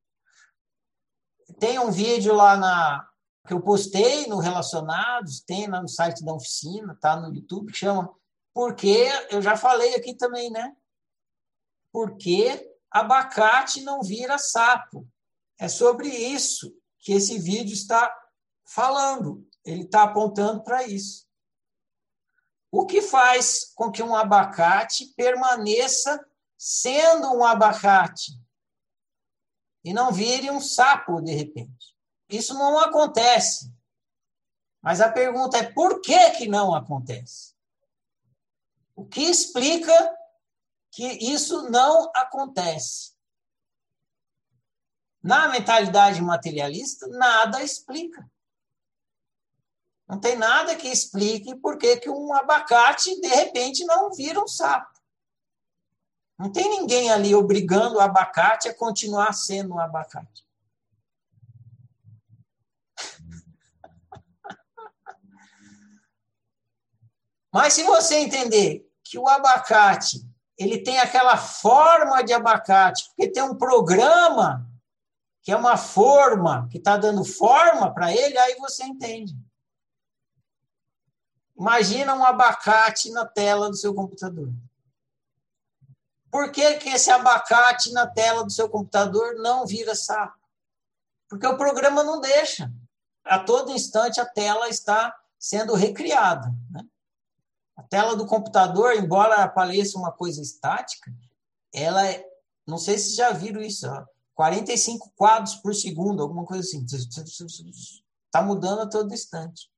[1.60, 3.10] Tem um vídeo lá na
[3.46, 7.80] que eu postei no Relacionados, tem lá no site da oficina, tá no YouTube, que
[7.80, 8.10] chama
[8.54, 10.76] Porque eu já falei aqui também, né?
[11.92, 15.08] Porque abacate não vira sapo.
[15.60, 18.12] É sobre isso que esse vídeo está
[18.66, 19.46] falando.
[19.66, 21.28] Ele está apontando para isso.
[22.72, 26.24] O que faz com que um abacate permaneça
[26.58, 28.40] sendo um abacate
[29.84, 31.94] e não vire um sapo de repente.
[32.30, 33.72] Isso não acontece.
[34.82, 37.54] Mas a pergunta é por que que não acontece?
[38.96, 40.18] O que explica
[40.92, 43.14] que isso não acontece?
[45.22, 48.30] Na mentalidade materialista, nada explica.
[50.08, 54.48] Não tem nada que explique por que, que um abacate, de repente, não vira um
[54.48, 54.92] sapo.
[56.38, 60.46] Não tem ninguém ali obrigando o abacate a continuar sendo um abacate.
[67.52, 73.44] Mas se você entender que o abacate ele tem aquela forma de abacate, porque tem
[73.44, 74.70] um programa
[75.42, 79.36] que é uma forma que está dando forma para ele, aí você entende.
[81.64, 84.52] Imagina um abacate na tela do seu computador.
[86.30, 90.38] Por que, que esse abacate na tela do seu computador não vira sapo?
[91.30, 92.70] Porque o programa não deixa.
[93.24, 96.54] A todo instante a tela está sendo recriada.
[96.70, 96.84] Né?
[97.78, 101.16] A tela do computador, embora pareça uma coisa estática,
[101.74, 102.26] ela é.
[102.68, 106.86] Não sei se já viram isso, ó, 45 quadros por segundo, alguma coisa assim.
[106.86, 109.72] Está mudando a todo instante.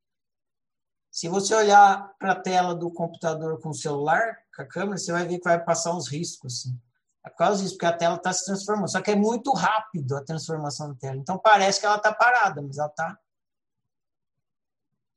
[1.15, 5.13] Se você olhar para a tela do computador com o celular, com a câmera, você
[5.13, 6.65] vai ver que vai passar uns riscos.
[6.65, 6.77] Assim.
[7.25, 8.91] É por causa disso, porque a tela está se transformando.
[8.91, 11.15] Só que é muito rápido a transformação da tela.
[11.15, 13.17] Então parece que ela está parada, mas ela está.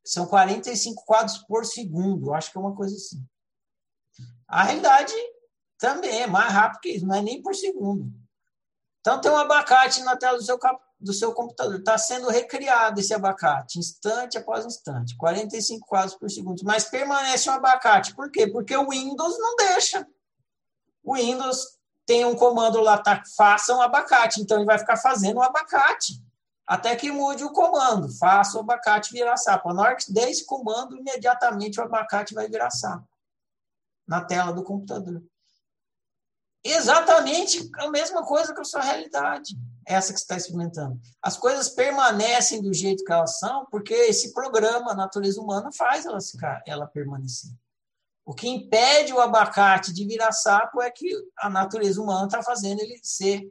[0.05, 2.33] São 45 quadros por segundo.
[2.33, 3.21] Acho que é uma coisa assim.
[4.47, 5.13] A realidade
[5.79, 8.09] também é mais rápido que isso, não é nem por segundo.
[9.01, 10.61] Então tem um abacate na tela do seu,
[11.01, 11.79] do seu computador.
[11.79, 16.63] Está sendo recriado esse abacate, instante após instante, 45 quadros por segundo.
[16.65, 18.15] Mas permanece um abacate.
[18.15, 18.47] Por quê?
[18.47, 20.07] Porque o Windows não deixa.
[21.03, 24.41] O Windows tem um comando lá, tá, faça um abacate.
[24.41, 26.23] Então ele vai ficar fazendo um abacate.
[26.67, 29.73] Até que mude o comando, faça o abacate virar sapo.
[29.73, 33.09] Na hora que der esse comando, imediatamente o abacate vai virar sapo.
[34.07, 35.23] Na tela do computador.
[36.63, 39.57] Exatamente a mesma coisa que a sua realidade
[39.89, 41.01] essa que está experimentando.
[41.23, 46.05] As coisas permanecem do jeito que elas são porque esse programa, a natureza humana, faz
[46.05, 47.51] ela, ficar, ela permanecer.
[48.25, 52.81] O que impede o abacate de virar sapo é que a natureza humana está fazendo
[52.81, 53.51] ele ser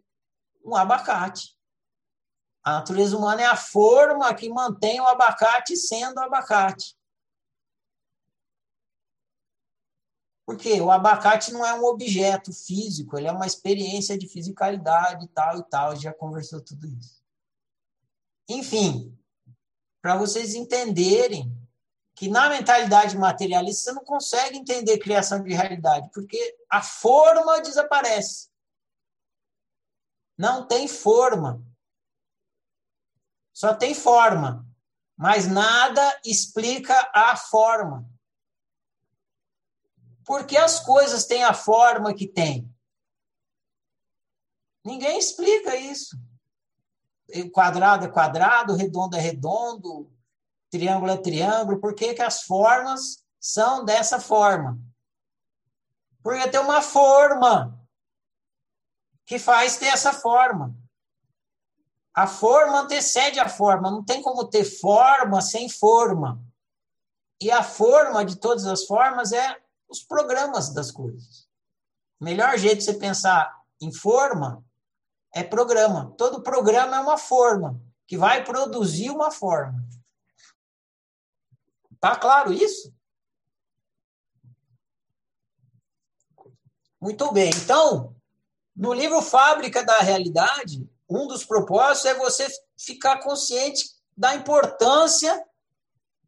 [0.64, 1.58] um abacate.
[2.64, 6.96] A natureza humana é a forma que mantém o abacate sendo abacate.
[10.48, 15.28] Porque o abacate não é um objeto físico, ele é uma experiência de fisicalidade e
[15.28, 17.22] tal e tal, já conversou tudo isso.
[18.48, 19.14] Enfim,
[20.02, 21.54] para vocês entenderem
[22.16, 28.50] que na mentalidade materialista você não consegue entender criação de realidade, porque a forma desaparece.
[30.38, 31.62] Não tem forma.
[33.52, 34.66] Só tem forma,
[35.18, 38.10] mas nada explica a forma.
[40.28, 42.70] Por que as coisas têm a forma que têm?
[44.84, 46.20] Ninguém explica isso.
[47.54, 50.12] Quadrado é quadrado, redondo é redondo,
[50.70, 51.80] triângulo é triângulo.
[51.80, 54.78] Por que, que as formas são dessa forma?
[56.22, 57.82] Porque tem uma forma
[59.26, 60.76] que faz ter essa forma.
[62.14, 63.90] A forma antecede a forma.
[63.90, 66.44] Não tem como ter forma sem forma.
[67.40, 71.48] E a forma de todas as formas é os programas das coisas.
[72.20, 74.64] O melhor jeito de você pensar em forma
[75.34, 76.14] é programa.
[76.18, 79.86] Todo programa é uma forma que vai produzir uma forma.
[82.00, 82.94] Tá claro isso?
[87.00, 87.52] Muito bem.
[87.64, 88.16] Então,
[88.76, 92.48] no livro Fábrica da Realidade, um dos propósitos é você
[92.78, 95.46] ficar consciente da importância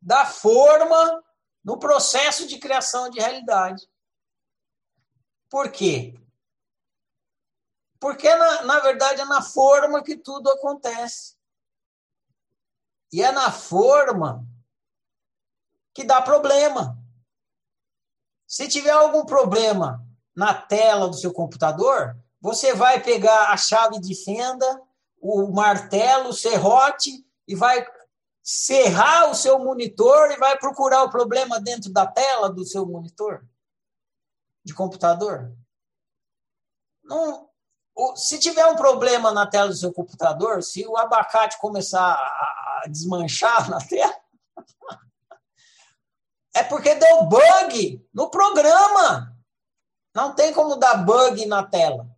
[0.01, 1.23] da forma
[1.63, 3.87] no processo de criação de realidade.
[5.49, 6.13] Por quê?
[7.99, 11.35] Porque, na, na verdade, é na forma que tudo acontece.
[13.11, 14.45] E é na forma
[15.93, 16.97] que dá problema.
[18.47, 24.15] Se tiver algum problema na tela do seu computador, você vai pegar a chave de
[24.23, 24.81] fenda,
[25.19, 27.85] o martelo, o serrote e vai
[28.51, 33.47] serrar o seu monitor e vai procurar o problema dentro da tela do seu monitor
[34.65, 35.55] de computador.
[37.03, 37.47] Não,
[38.15, 43.69] se tiver um problema na tela do seu computador, se o abacate começar a desmanchar
[43.69, 44.19] na tela,
[46.55, 49.38] é porque deu bug no programa.
[50.12, 52.09] Não tem como dar bug na tela.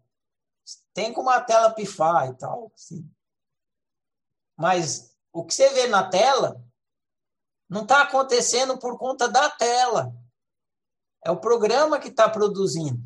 [0.94, 2.72] Tem como a tela pifar e tal.
[2.74, 3.06] Assim.
[4.56, 6.62] Mas o que você vê na tela
[7.70, 10.14] não está acontecendo por conta da tela.
[11.24, 13.00] É o programa que está produzindo.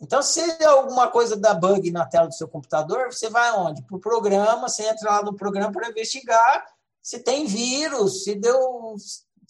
[0.00, 3.82] Então, se alguma coisa dá bug na tela do seu computador, você vai aonde?
[3.82, 6.66] Para o programa, você entra lá no programa para investigar
[7.02, 8.94] se tem vírus, se deu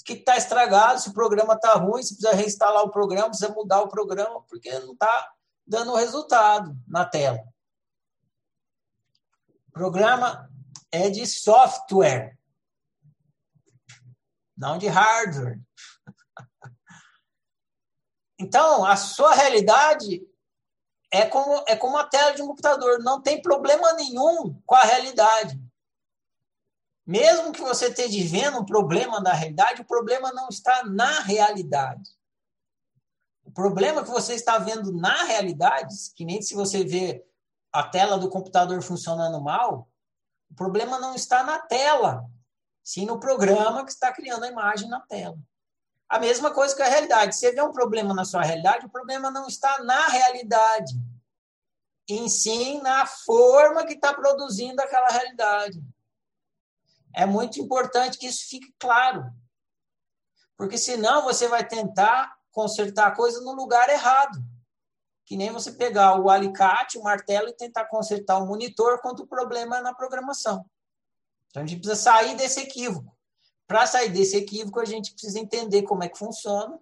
[0.04, 3.82] que está estragado, se o programa está ruim, se precisa reinstalar o programa, precisa mudar
[3.82, 5.32] o programa, porque não está
[5.66, 7.38] dando resultado na tela.
[9.80, 10.46] Programa
[10.92, 12.36] é de software,
[14.54, 15.58] não de hardware.
[18.38, 20.22] Então, a sua realidade
[21.10, 24.82] é como, é como a tela de um computador, não tem problema nenhum com a
[24.82, 25.58] realidade.
[27.06, 32.10] Mesmo que você esteja vendo um problema da realidade, o problema não está na realidade.
[33.44, 37.29] O problema que você está vendo na realidade, que nem se você vê
[37.72, 39.88] a tela do computador funcionando mal,
[40.50, 42.24] o problema não está na tela,
[42.82, 45.38] sim no programa que está criando a imagem na tela.
[46.08, 47.36] A mesma coisa que a realidade.
[47.36, 50.94] Você vê um problema na sua realidade, o problema não está na realidade,
[52.08, 55.80] em sim na forma que está produzindo aquela realidade.
[57.14, 59.24] É muito importante que isso fique claro.
[60.56, 64.38] Porque senão você vai tentar consertar a coisa no lugar errado.
[65.30, 69.26] Que nem você pegar o alicate, o martelo e tentar consertar o monitor quando o
[69.28, 70.66] problema é na programação.
[71.46, 73.16] Então a gente precisa sair desse equívoco.
[73.64, 76.76] Para sair desse equívoco, a gente precisa entender como é que funciona,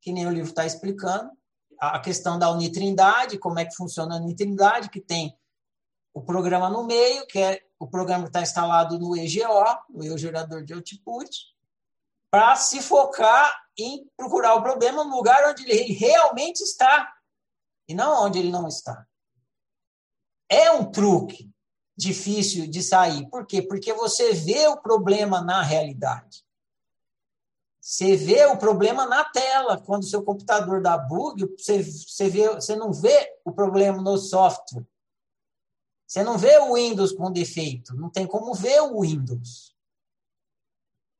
[0.00, 1.32] que nem o livro está explicando,
[1.76, 5.36] a questão da unitrindade, como é que funciona a unitrindade, que tem
[6.14, 10.62] o programa no meio, que é o programa que está instalado no EGO, no gerador
[10.62, 11.28] de output,
[12.30, 17.12] para se focar em procurar o problema no lugar onde ele realmente está
[17.88, 19.06] e não onde ele não está.
[20.48, 21.50] É um truque
[21.96, 23.28] difícil de sair.
[23.28, 23.60] Por quê?
[23.60, 26.44] Porque você vê o problema na realidade.
[27.80, 29.80] Você vê o problema na tela.
[29.80, 34.18] Quando o seu computador dá bug, você, você, vê, você não vê o problema no
[34.18, 34.86] software.
[36.06, 39.76] Você não vê o Windows com defeito, não tem como ver o Windows.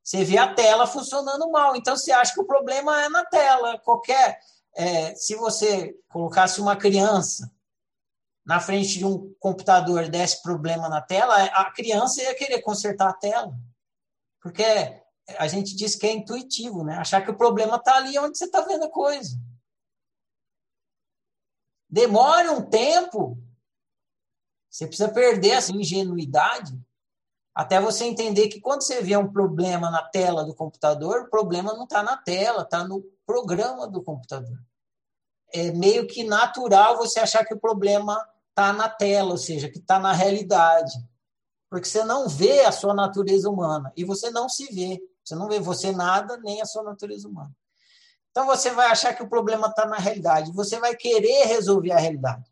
[0.02, 3.78] Você vê a tela funcionando mal, então você acha que o problema é na tela.
[3.81, 4.40] Qualquer,
[4.79, 7.53] é, se você colocasse uma criança
[8.47, 13.11] na frente de um computador e desse problema na tela, a criança ia querer consertar
[13.11, 13.53] a tela,
[14.41, 14.64] porque
[15.37, 16.97] a gente diz que é intuitivo, né?
[16.97, 19.37] Achar que o problema está ali onde você está vendo a coisa.
[21.91, 23.37] Demore um tempo
[24.71, 26.79] você precisa perder essa ingenuidade
[27.55, 31.75] até você entender que quando você vê um problema na tela do computador, o problema
[31.75, 34.57] não está na tela, está no programa do computador.
[35.52, 38.18] É meio que natural você achar que o problema
[38.50, 40.92] está na tela, ou seja, que está na realidade.
[41.70, 45.00] Porque você não vê a sua natureza humana e você não se vê.
[45.24, 47.54] Você não vê você nada, nem a sua natureza humana.
[48.30, 50.52] Então você vai achar que o problema está na realidade.
[50.52, 52.50] Você vai querer resolver a realidade.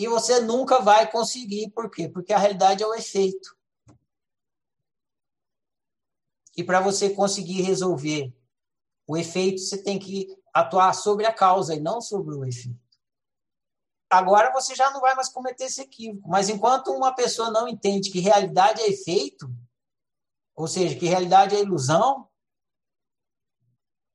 [0.00, 1.70] e você nunca vai conseguir.
[1.70, 2.08] Por quê?
[2.08, 3.54] Porque a realidade é o efeito.
[6.56, 8.32] E para você conseguir resolver
[9.10, 12.78] o efeito, você tem que atuar sobre a causa e não sobre o efeito.
[14.08, 16.28] Agora você já não vai mais cometer esse equívoco.
[16.28, 19.52] Mas enquanto uma pessoa não entende que realidade é efeito,
[20.54, 22.28] ou seja, que realidade é ilusão,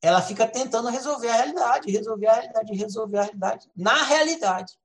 [0.01, 4.79] ela fica tentando resolver a realidade, resolver a realidade, resolver a realidade, na realidade.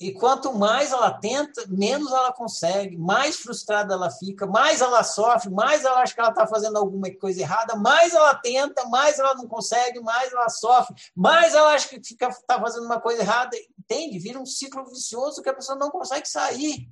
[0.00, 5.50] E quanto mais ela tenta, menos ela consegue, mais frustrada ela fica, mais ela sofre,
[5.50, 9.34] mais ela acha que ela está fazendo alguma coisa errada, mais ela tenta, mais ela
[9.34, 13.54] não consegue, mais ela sofre, mais ela acha que está fazendo uma coisa errada.
[13.78, 16.90] entende, vira um ciclo vicioso que a pessoa não consegue sair.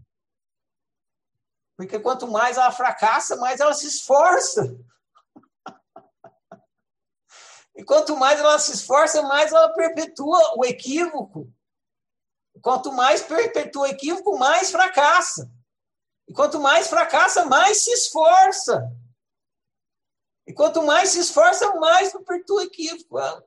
[1.78, 4.76] Porque quanto mais ela fracassa, mais ela se esforça.
[7.74, 11.50] E quanto mais ela se esforça, mais ela perpetua o equívoco.
[12.62, 15.50] Quanto mais perpetua o equívoco, mais fracassa.
[16.26, 18.90] E quanto mais fracassa, mais se esforça.
[20.46, 23.18] E quanto mais se esforça, mais perpetua o equívoco.
[23.18, 23.44] Ela,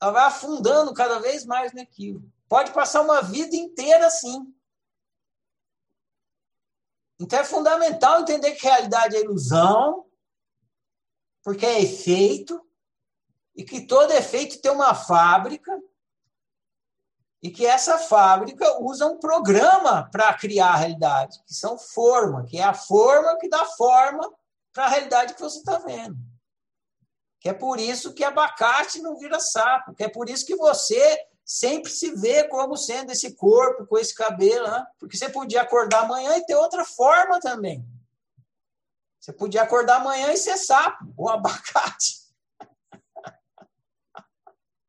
[0.00, 2.30] ela vai afundando cada vez mais no equívoco.
[2.48, 4.52] Pode passar uma vida inteira assim.
[7.18, 10.06] Então é fundamental entender que realidade é ilusão,
[11.42, 12.60] porque é efeito,
[13.54, 15.70] e que todo efeito tem uma fábrica,
[17.42, 22.58] e que essa fábrica usa um programa para criar a realidade, que são forma, que
[22.58, 24.30] é a forma que dá forma
[24.72, 26.16] para a realidade que você está vendo.
[27.40, 31.18] Que é por isso que abacate não vira sapo, que é por isso que você
[31.42, 34.86] sempre se vê como sendo esse corpo com esse cabelo, né?
[34.98, 37.84] porque você podia acordar amanhã e ter outra forma também.
[39.18, 42.19] Você podia acordar amanhã e ser sapo ou abacate.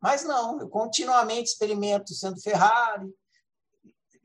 [0.01, 3.13] Mas não, eu continuamente experimento sendo Ferrari.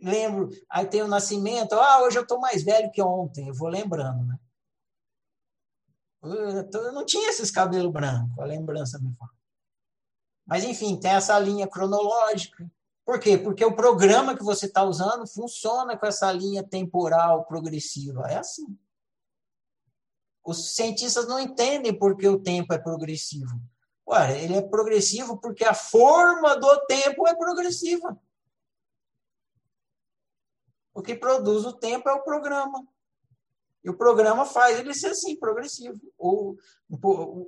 [0.00, 3.68] Lembro, aí tem o nascimento, ah, hoje eu estou mais velho que ontem, eu vou
[3.68, 4.38] lembrando, né?
[6.22, 9.30] Eu não tinha esses cabelos brancos, a lembrança me fala.
[10.46, 12.70] Mas, enfim, tem essa linha cronológica.
[13.04, 13.36] Por quê?
[13.36, 18.28] Porque o programa que você está usando funciona com essa linha temporal progressiva.
[18.28, 18.78] É assim.
[20.44, 23.60] Os cientistas não entendem por que o tempo é progressivo.
[24.08, 28.18] Ué, ele é progressivo porque a forma do tempo é progressiva.
[30.94, 32.86] O que produz o tempo é o programa.
[33.84, 36.00] E o programa faz ele ser assim, progressivo.
[36.18, 36.56] Ou,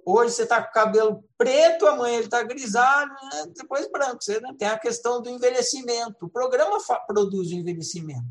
[0.05, 3.47] hoje você está com o cabelo preto, amanhã ele está grisalho, né?
[3.57, 4.23] depois branco.
[4.23, 4.55] Você né?
[4.57, 6.27] tem a questão do envelhecimento.
[6.27, 8.29] O programa produz o envelhecimento.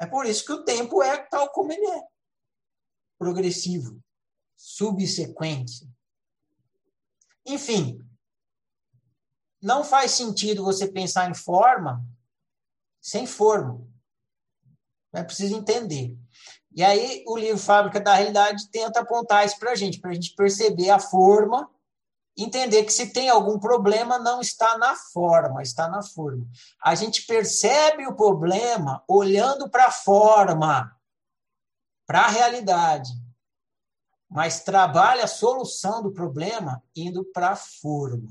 [0.00, 2.02] É por isso que o tempo é tal como ele é.
[3.18, 3.98] Progressivo,
[4.56, 5.88] subsequente.
[7.48, 7.98] Enfim,
[9.60, 12.04] não faz sentido você pensar em forma
[13.00, 13.80] sem forma.
[15.12, 16.16] É preciso entender.
[16.70, 20.14] E aí o livro Fábrica da Realidade tenta apontar isso para a gente, para a
[20.14, 21.70] gente perceber a forma,
[22.36, 26.46] entender que se tem algum problema, não está na forma, está na forma.
[26.84, 30.94] A gente percebe o problema olhando para a forma,
[32.06, 33.10] para a realidade,
[34.28, 38.28] mas trabalha a solução do problema indo para a forma,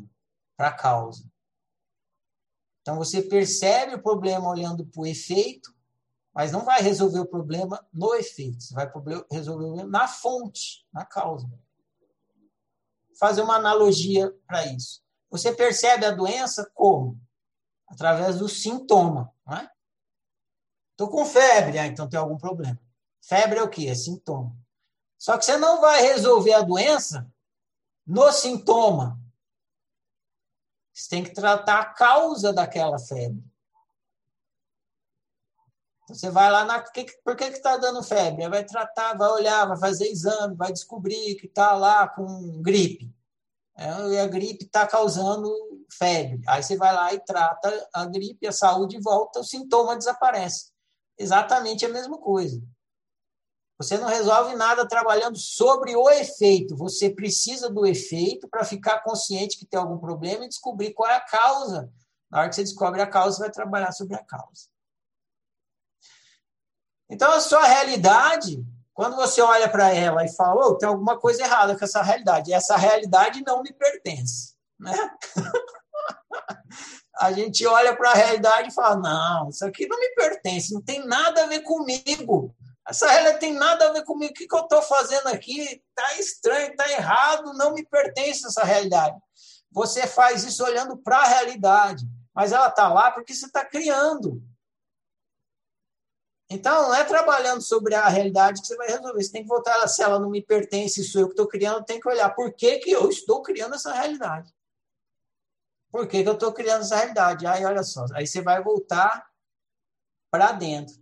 [0.56, 1.26] para a causa.
[2.82, 5.76] Então você percebe o problema olhando para o efeito,
[6.34, 8.86] mas não vai resolver o problema no efeito, você vai
[9.32, 11.48] resolver o problema na fonte, na causa.
[11.48, 15.04] Vou fazer uma analogia para isso.
[15.30, 17.20] Você percebe a doença como?
[17.88, 19.72] Através do sintoma, não é?
[20.92, 22.80] Estou com febre, ah, então tem algum problema.
[23.22, 23.88] Febre é o quê?
[23.88, 24.56] É sintoma.
[25.18, 27.28] Só que você não vai resolver a doença
[28.06, 29.20] no sintoma.
[30.94, 33.44] Você tem que tratar a causa daquela febre.
[36.08, 36.84] Você vai lá na.
[37.24, 38.48] Por que está dando febre?
[38.48, 43.14] Vai tratar, vai olhar, vai fazer exame, vai descobrir que está lá com gripe.
[43.78, 45.54] É, e a gripe está causando
[45.92, 46.42] febre.
[46.48, 50.72] Aí você vai lá e trata a gripe, a saúde volta, o sintoma desaparece.
[51.18, 52.62] Exatamente a mesma coisa.
[53.78, 56.76] Você não resolve nada trabalhando sobre o efeito.
[56.76, 61.16] Você precisa do efeito para ficar consciente que tem algum problema e descobrir qual é
[61.16, 61.92] a causa.
[62.30, 64.68] Na hora que você descobre a causa, você vai trabalhar sobre a causa.
[67.10, 71.44] Então, a sua realidade, quando você olha para ela e fala, oh, tem alguma coisa
[71.44, 74.56] errada com essa realidade, essa realidade não me pertence.
[74.80, 74.94] Né?
[77.20, 80.82] a gente olha para a realidade e fala, não, isso aqui não me pertence, não
[80.82, 82.54] tem nada a ver comigo.
[82.88, 84.32] Essa realidade tem nada a ver comigo.
[84.32, 85.60] O que, que eu estou fazendo aqui?
[85.60, 89.18] Está estranho, está errado, não me pertence essa realidade.
[89.72, 94.42] Você faz isso olhando para a realidade, mas ela está lá porque você está criando.
[96.50, 99.22] Então, não é trabalhando sobre a realidade que você vai resolver.
[99.22, 102.00] Você tem que voltar, se ela não me pertence, sou eu que estou criando, tem
[102.00, 104.50] que olhar por que, que eu estou criando essa realidade.
[105.92, 107.46] Por que, que eu estou criando essa realidade?
[107.46, 109.30] Aí, olha só, aí você vai voltar
[110.32, 110.96] para dentro.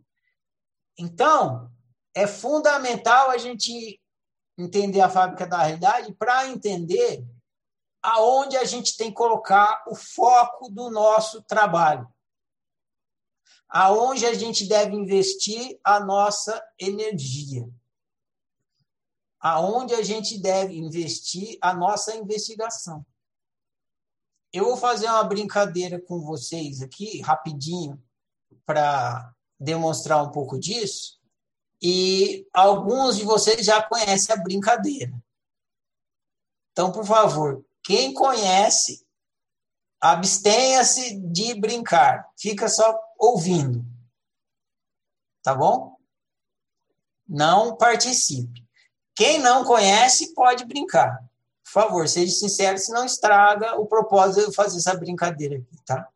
[0.98, 1.72] Então,
[2.16, 4.02] é fundamental a gente
[4.58, 7.24] entender a fábrica da realidade para entender
[8.02, 12.10] aonde a gente tem que colocar o foco do nosso trabalho
[13.76, 17.70] aonde a gente deve investir a nossa energia,
[19.40, 23.06] aonde a gente deve investir a nossa investigação.
[24.54, 28.02] Eu vou fazer uma brincadeira com vocês aqui, rapidinho,
[28.66, 31.20] para demonstrar um pouco disso.
[31.82, 35.14] E alguns de vocês já conhecem a brincadeira.
[36.72, 39.06] Então, por favor, quem conhece,
[40.02, 42.28] abstenha-se de brincar.
[42.38, 43.86] Fica só ouvindo.
[45.44, 45.96] Tá bom?
[47.28, 48.66] Não participe.
[49.16, 51.24] Quem não conhece, pode brincar.
[51.64, 56.08] Por favor, seja sincero, senão estraga o propósito de fazer essa brincadeira aqui, tá?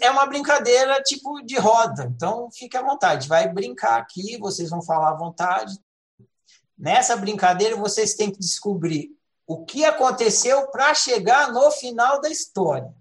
[0.00, 3.28] É uma brincadeira tipo de roda, então fique à vontade.
[3.28, 5.78] Vai brincar aqui, vocês vão falar à vontade.
[6.76, 9.10] Nessa brincadeira, vocês têm que descobrir
[9.46, 12.92] o que aconteceu para chegar no final da história.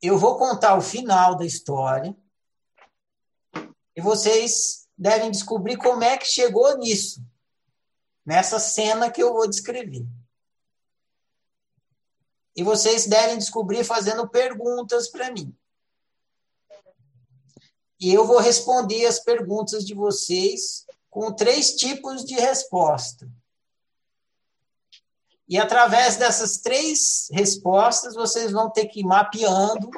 [0.00, 2.16] Eu vou contar o final da história
[3.94, 7.22] e vocês devem descobrir como é que chegou nisso,
[8.24, 10.06] nessa cena que eu vou descrever.
[12.56, 15.54] E vocês devem descobrir fazendo perguntas para mim.
[18.00, 23.28] E eu vou responder as perguntas de vocês com três tipos de resposta.
[25.48, 29.88] E através dessas três respostas, vocês vão ter que ir mapeando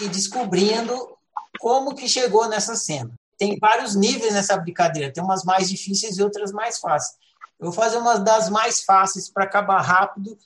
[0.00, 1.16] e descobrindo
[1.58, 3.14] como que chegou nessa cena.
[3.38, 7.16] Tem vários níveis nessa brincadeira, tem umas mais difíceis e outras mais fáceis.
[7.58, 10.36] Eu vou fazer uma das mais fáceis para acabar rápido,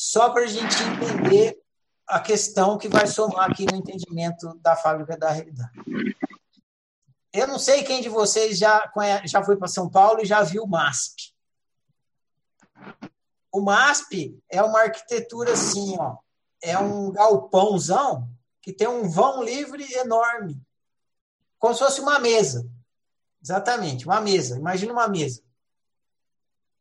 [0.00, 1.60] só para a gente entender
[2.06, 5.72] a questão que vai somar aqui no entendimento da fábrica da realidade.
[7.32, 8.88] Eu não sei quem de vocês já,
[9.24, 11.34] já foi para São Paulo e já viu o MASP.
[13.50, 16.18] O MASP é uma arquitetura assim, ó,
[16.62, 18.30] é um galpãozão
[18.62, 20.62] que tem um vão livre enorme,
[21.58, 22.70] como se fosse uma mesa.
[23.42, 24.58] Exatamente, uma mesa.
[24.58, 25.42] Imagina uma mesa.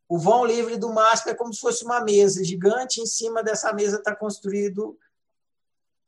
[0.10, 3.02] O vão livre do MASP é como se fosse uma mesa gigante.
[3.02, 4.98] Em cima dessa mesa está construído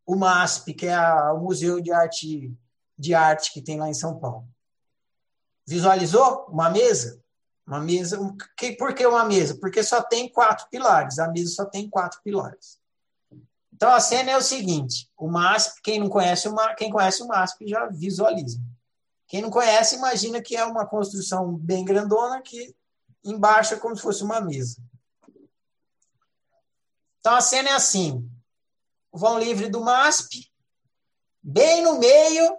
[0.06, 2.54] o MASP, que é a, o Museu de Arte,
[2.98, 4.48] de Arte que tem lá em São Paulo.
[5.68, 7.22] Visualizou uma mesa?
[7.68, 8.18] Uma mesa.
[8.58, 9.56] Que, por que uma mesa?
[9.60, 11.20] Porque só tem quatro pilares.
[11.20, 12.80] A mesa só tem quatro pilares.
[13.72, 17.22] Então a cena é o seguinte: o MASP, quem não conhece o MASP, quem conhece
[17.22, 18.60] o MASP já visualiza.
[19.28, 22.76] Quem não conhece, imagina que é uma construção bem grandona que
[23.24, 24.82] embaixo é como se fosse uma mesa.
[27.20, 28.30] Então a cena é assim:
[29.12, 30.52] o vão livre do MASP,
[31.42, 32.58] bem no meio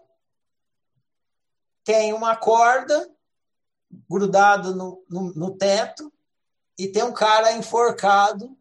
[1.85, 3.11] tem uma corda
[4.09, 6.13] grudado no, no, no teto
[6.79, 8.57] e tem um cara enforcado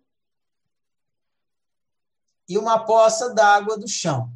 [2.47, 4.34] e uma poça d'água do chão.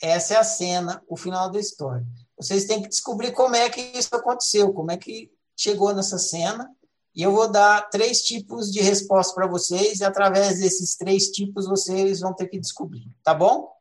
[0.00, 2.06] Essa é a cena, o final da história.
[2.36, 6.70] Vocês têm que descobrir como é que isso aconteceu, como é que chegou nessa cena.
[7.14, 11.66] E eu vou dar três tipos de resposta para vocês, e através desses três tipos
[11.66, 13.74] vocês vão ter que descobrir, tá bom?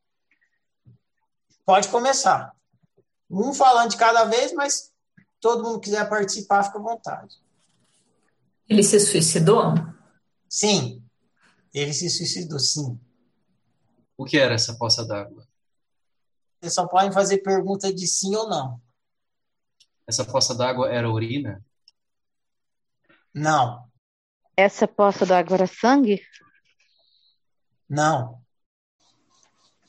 [1.65, 2.55] Pode começar.
[3.29, 4.93] Um falando de cada vez, mas
[5.41, 7.35] todo mundo quiser participar, fica à vontade.
[8.69, 9.73] Ele se suicidou?
[10.47, 11.03] Sim,
[11.73, 12.97] ele se suicidou, sim.
[14.17, 15.45] O que era essa poça d'água?
[16.61, 18.81] Vocês só podem fazer pergunta de sim ou não.
[20.07, 21.63] Essa poça d'água era urina?
[23.33, 23.89] Não.
[24.55, 26.21] Essa poça d'água era sangue?
[27.89, 28.41] Não.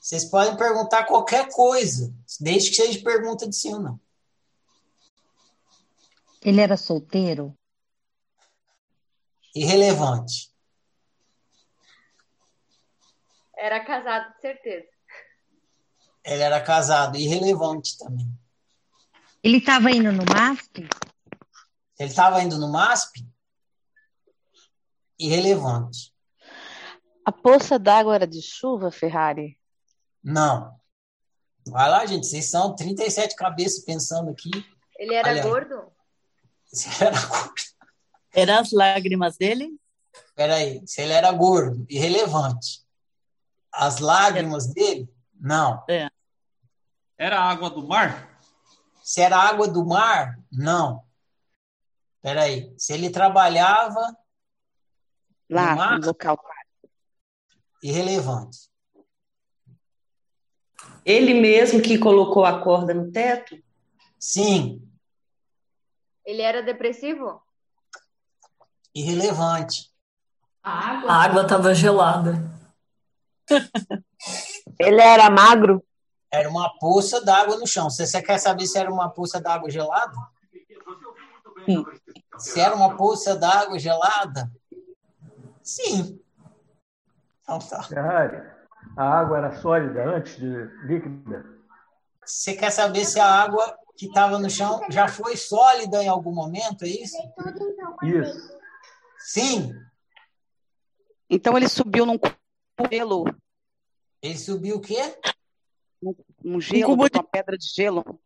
[0.01, 4.01] Vocês podem perguntar qualquer coisa, desde que seja pergunta de sim ou não.
[6.43, 7.57] Ele era solteiro?
[9.55, 10.53] Irrelevante.
[13.57, 14.87] Era casado, com certeza.
[16.25, 18.31] Ele era casado, irrelevante também.
[19.47, 20.89] Ele estava indo no MASP?
[22.01, 23.25] Ele estava indo no MASP?
[25.17, 26.13] Irrelevante.
[27.25, 29.57] A poça d'água era de chuva, Ferrari?
[30.21, 30.77] Não.
[31.65, 32.27] Vai lá, gente.
[32.27, 34.51] Vocês são 37 cabeças pensando aqui.
[34.99, 35.93] Ele era Aliás, gordo?
[36.67, 37.55] Se ele era gordo.
[38.35, 39.79] Eram as lágrimas dele?
[40.35, 42.85] Peraí, se ele era gordo, irrelevante.
[43.73, 44.73] As lágrimas é.
[44.73, 45.09] dele?
[45.33, 45.85] Não.
[45.89, 46.11] É.
[47.17, 48.36] Era água do mar?
[49.07, 50.37] Se era água do mar?
[50.51, 51.05] Não.
[52.21, 54.01] Peraí, se ele trabalhava
[55.49, 56.37] lá no, mar, no local
[57.81, 58.69] irrelevante.
[61.05, 63.57] Ele mesmo que colocou a corda no teto?
[64.19, 64.83] Sim.
[66.25, 67.41] Ele era depressivo?
[68.93, 69.89] Irrelevante.
[70.65, 72.33] A água estava gelada.
[74.81, 75.81] Ele era magro?
[76.31, 77.89] Era uma poça d'água no chão.
[77.89, 80.17] Você, você quer saber se era uma poça d'água gelada?
[81.65, 81.85] Sim.
[82.39, 84.51] Se era uma poça d'água gelada,
[85.67, 86.21] Sim.
[87.43, 87.83] Então tá.
[87.83, 88.41] Ferrari,
[88.97, 90.47] a água era sólida antes de
[90.87, 91.45] líquida?
[92.25, 96.33] Você quer saber se a água que estava no chão já foi sólida em algum
[96.33, 97.17] momento, é isso?
[98.01, 98.57] Isso.
[99.19, 99.73] Sim.
[101.29, 102.19] Então ele subiu num
[102.89, 103.25] gelo.
[104.23, 105.19] Ele subiu o quê?
[106.45, 108.21] Um gelo, cubo de- uma pedra de gelo.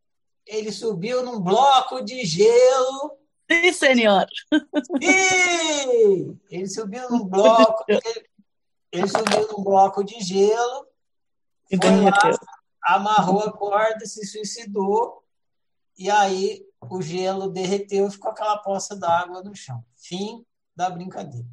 [0.47, 3.17] Ele subiu num bloco de gelo.
[3.51, 4.27] Sim, senhor.
[5.01, 6.39] Sim!
[6.51, 7.85] Ele subiu num bloco.
[7.89, 8.01] Ele,
[8.93, 10.87] ele subiu num bloco de gelo.
[11.71, 12.39] E Foi lá, derreteu.
[12.85, 15.23] amarrou a corda, se suicidou.
[15.97, 19.85] E aí o gelo derreteu e ficou aquela poça d'água no chão.
[19.97, 20.45] Fim
[20.75, 21.47] da brincadeira.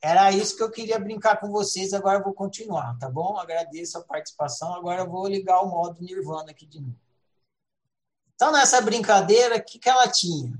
[0.00, 3.36] Era isso que eu queria brincar com vocês, agora eu vou continuar, tá bom?
[3.36, 6.96] Agradeço a participação, agora eu vou ligar o modo Nirvana aqui de novo.
[8.34, 10.56] Então, nessa brincadeira, o que, que ela tinha?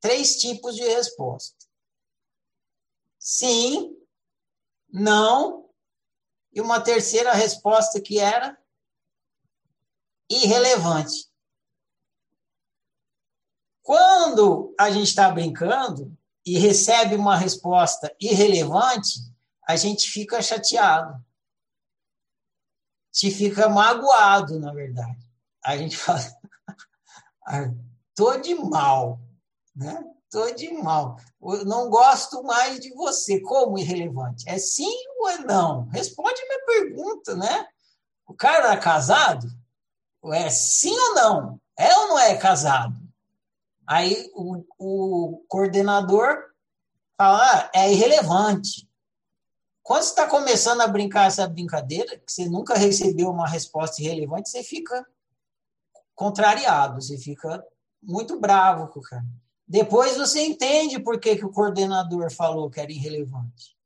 [0.00, 1.66] Três tipos de resposta.
[3.18, 3.94] Sim,
[4.90, 5.68] não,
[6.52, 8.56] e uma terceira resposta que era
[10.30, 11.30] irrelevante.
[13.82, 16.16] Quando a gente está brincando
[16.46, 19.20] e recebe uma resposta irrelevante,
[19.66, 21.24] a gente fica chateado.
[23.10, 25.18] Se fica magoado, na verdade.
[25.64, 26.20] A gente fala,
[27.46, 27.70] "Ah,
[28.14, 29.20] tô de mal,
[29.74, 30.04] né?
[30.30, 31.16] Tô de mal.
[31.40, 33.40] Eu não gosto mais de você.
[33.40, 34.44] Como irrelevante?
[34.48, 35.86] É sim ou é não?
[35.90, 37.68] Responde a minha pergunta, né?
[38.26, 39.46] O cara era casado?
[40.32, 41.60] É sim ou não?
[41.78, 43.03] É ou não é casado?
[43.86, 46.36] Aí o, o coordenador
[47.16, 48.88] fala, ah, é irrelevante.
[49.82, 54.48] Quando você está começando a brincar essa brincadeira, que você nunca recebeu uma resposta irrelevante,
[54.48, 55.06] você fica
[56.14, 57.62] contrariado, você fica
[58.02, 59.24] muito bravo com o cara.
[59.66, 63.76] Depois você entende por que, que o coordenador falou que era irrelevante.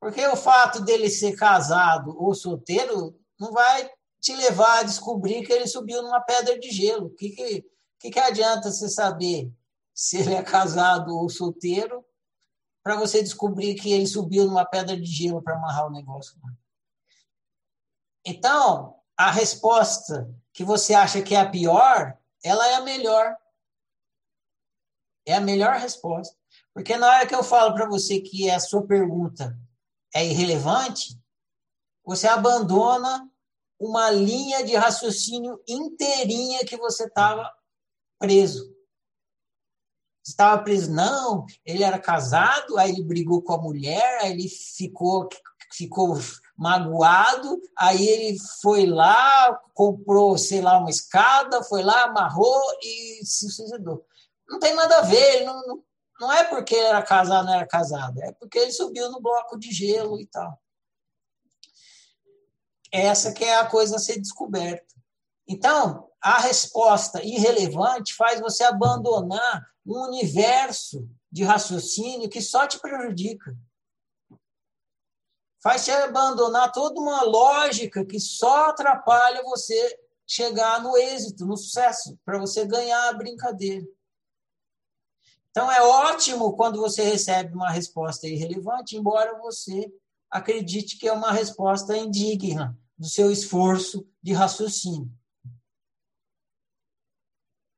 [0.00, 5.52] Porque o fato dele ser casado ou solteiro não vai te levar a descobrir que
[5.52, 7.06] ele subiu numa pedra de gelo.
[7.06, 7.64] O que, que,
[8.00, 9.52] que, que adianta você saber
[9.94, 12.04] se ele é casado ou solteiro
[12.82, 16.34] para você descobrir que ele subiu numa pedra de gelo para amarrar o negócio?
[18.24, 23.36] Então, a resposta que você acha que é a pior, ela é a melhor.
[25.26, 26.34] É a melhor resposta.
[26.72, 29.58] Porque na hora que eu falo para você que a sua pergunta
[30.14, 31.20] é irrelevante,
[32.02, 33.30] você abandona
[33.78, 37.50] uma linha de raciocínio inteirinha que você estava
[38.20, 38.70] preso.
[40.24, 45.28] Estava preso, não, ele era casado, aí ele brigou com a mulher, aí ele ficou,
[45.72, 46.16] ficou
[46.56, 53.50] magoado, aí ele foi lá, comprou, sei lá, uma escada, foi lá, amarrou e se
[53.50, 54.04] suicidou.
[54.46, 55.84] Não tem nada a ver, não, não,
[56.20, 59.58] não é porque ele era casado não era casado, é porque ele subiu no bloco
[59.58, 60.60] de gelo e tal.
[62.92, 64.94] Essa que é a coisa a ser descoberta.
[65.48, 73.56] Então, a resposta irrelevante faz você abandonar um universo de raciocínio que só te prejudica.
[75.62, 82.18] Faz te abandonar toda uma lógica que só atrapalha você chegar no êxito, no sucesso,
[82.24, 83.86] para você ganhar a brincadeira.
[85.50, 89.92] Então, é ótimo quando você recebe uma resposta irrelevante, embora você
[90.30, 95.10] acredite que é uma resposta indigna do seu esforço de raciocínio.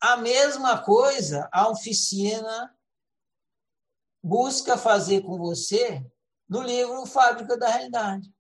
[0.05, 2.77] A mesma coisa a oficina
[4.21, 6.05] busca fazer com você
[6.49, 8.29] no livro Fábrica da Realidade.
[8.29, 8.33] O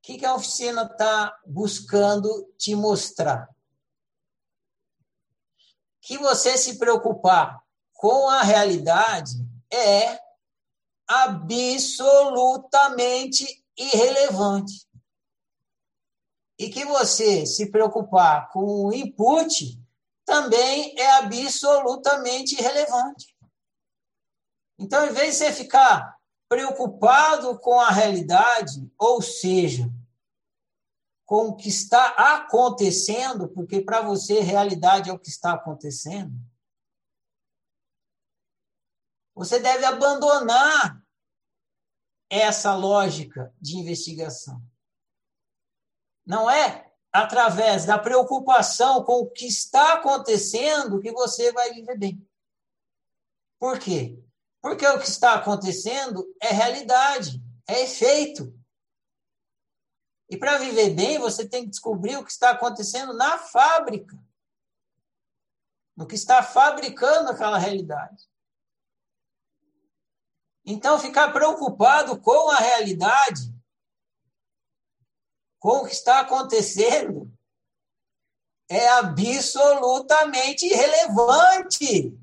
[0.00, 3.54] que, a oficina está buscando te mostrar?
[6.00, 7.62] Que você se preocupar
[7.92, 9.32] com a realidade
[9.70, 10.18] é
[11.06, 14.85] absolutamente irrelevante.
[16.58, 19.78] E que você se preocupar com o input
[20.24, 23.36] também é absolutamente irrelevante.
[24.78, 26.16] Então, em vez de você ficar
[26.48, 29.90] preocupado com a realidade, ou seja,
[31.24, 36.32] com o que está acontecendo, porque para você realidade é o que está acontecendo,
[39.34, 41.02] você deve abandonar
[42.30, 44.62] essa lógica de investigação.
[46.26, 52.28] Não é através da preocupação com o que está acontecendo que você vai viver bem.
[53.58, 54.22] Por quê?
[54.60, 58.52] Porque o que está acontecendo é realidade, é efeito.
[60.28, 64.18] E para viver bem, você tem que descobrir o que está acontecendo na fábrica.
[65.96, 68.28] No que está fabricando aquela realidade.
[70.64, 73.55] Então, ficar preocupado com a realidade,
[75.58, 77.30] com o que está acontecendo,
[78.68, 82.16] é absolutamente irrelevante.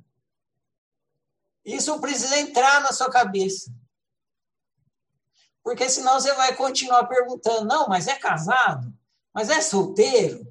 [1.65, 3.71] Isso precisa entrar na sua cabeça.
[5.63, 8.93] Porque senão você vai continuar perguntando: não, mas é casado?
[9.33, 10.45] Mas é solteiro?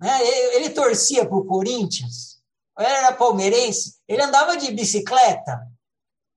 [0.00, 0.20] Né?
[0.54, 2.40] Ele, torcia para o Corinthians?
[2.78, 4.00] Ele era palmeirense?
[4.08, 5.68] Ele andava de bicicleta?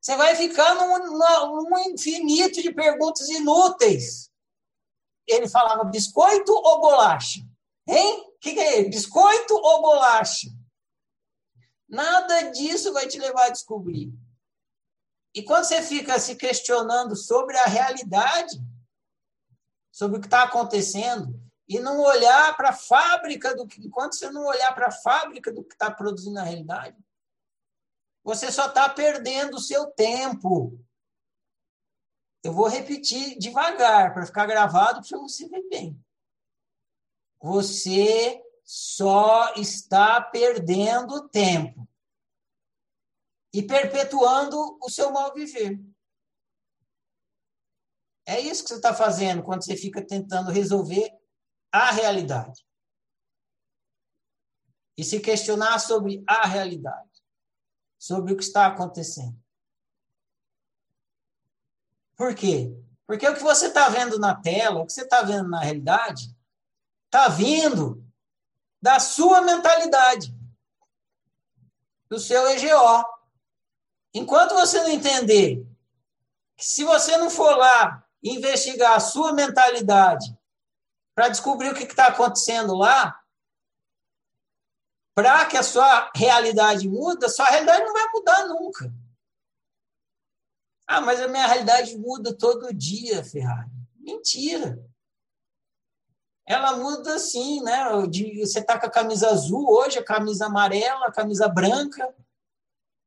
[0.02, 1.18] Você vai ficar num,
[1.64, 4.30] num infinito de perguntas inúteis.
[5.28, 7.40] Ele falava biscoito ou bolacha?
[7.88, 8.34] Hein?
[8.36, 8.84] O que, que é?
[8.84, 10.48] Biscoito ou bolacha?
[11.88, 14.12] Nada disso vai te levar a descobrir.
[15.34, 18.58] E quando você fica se questionando sobre a realidade,
[19.92, 23.86] sobre o que está acontecendo, e não olhar para a fábrica do que.
[23.86, 26.98] Enquanto você não olhar para a fábrica do que está produzindo na realidade,
[28.24, 30.80] você só está perdendo o seu tempo.
[32.46, 36.00] Eu vou repetir devagar para ficar gravado para você ver bem.
[37.42, 41.90] Você só está perdendo tempo
[43.52, 45.84] e perpetuando o seu mal viver.
[48.28, 51.18] É isso que você está fazendo quando você fica tentando resolver
[51.72, 52.64] a realidade.
[54.96, 57.24] E se questionar sobre a realidade,
[57.98, 59.44] sobre o que está acontecendo.
[62.16, 62.72] Por quê?
[63.06, 66.36] Porque o que você está vendo na tela, o que você está vendo na realidade,
[67.06, 68.04] está vindo
[68.82, 70.36] da sua mentalidade,
[72.10, 73.06] do seu EGO.
[74.14, 75.66] Enquanto você não entender
[76.56, 80.38] que se você não for lá investigar a sua mentalidade
[81.14, 83.20] para descobrir o que está acontecendo lá,
[85.14, 88.94] para que a sua realidade muda, sua realidade não vai mudar nunca.
[90.88, 93.72] Ah, mas a minha realidade muda todo dia, Ferrari.
[94.00, 94.80] Mentira.
[96.48, 97.86] Ela muda assim, né?
[98.40, 102.14] Você está com a camisa azul hoje, a camisa amarela, a camisa branca,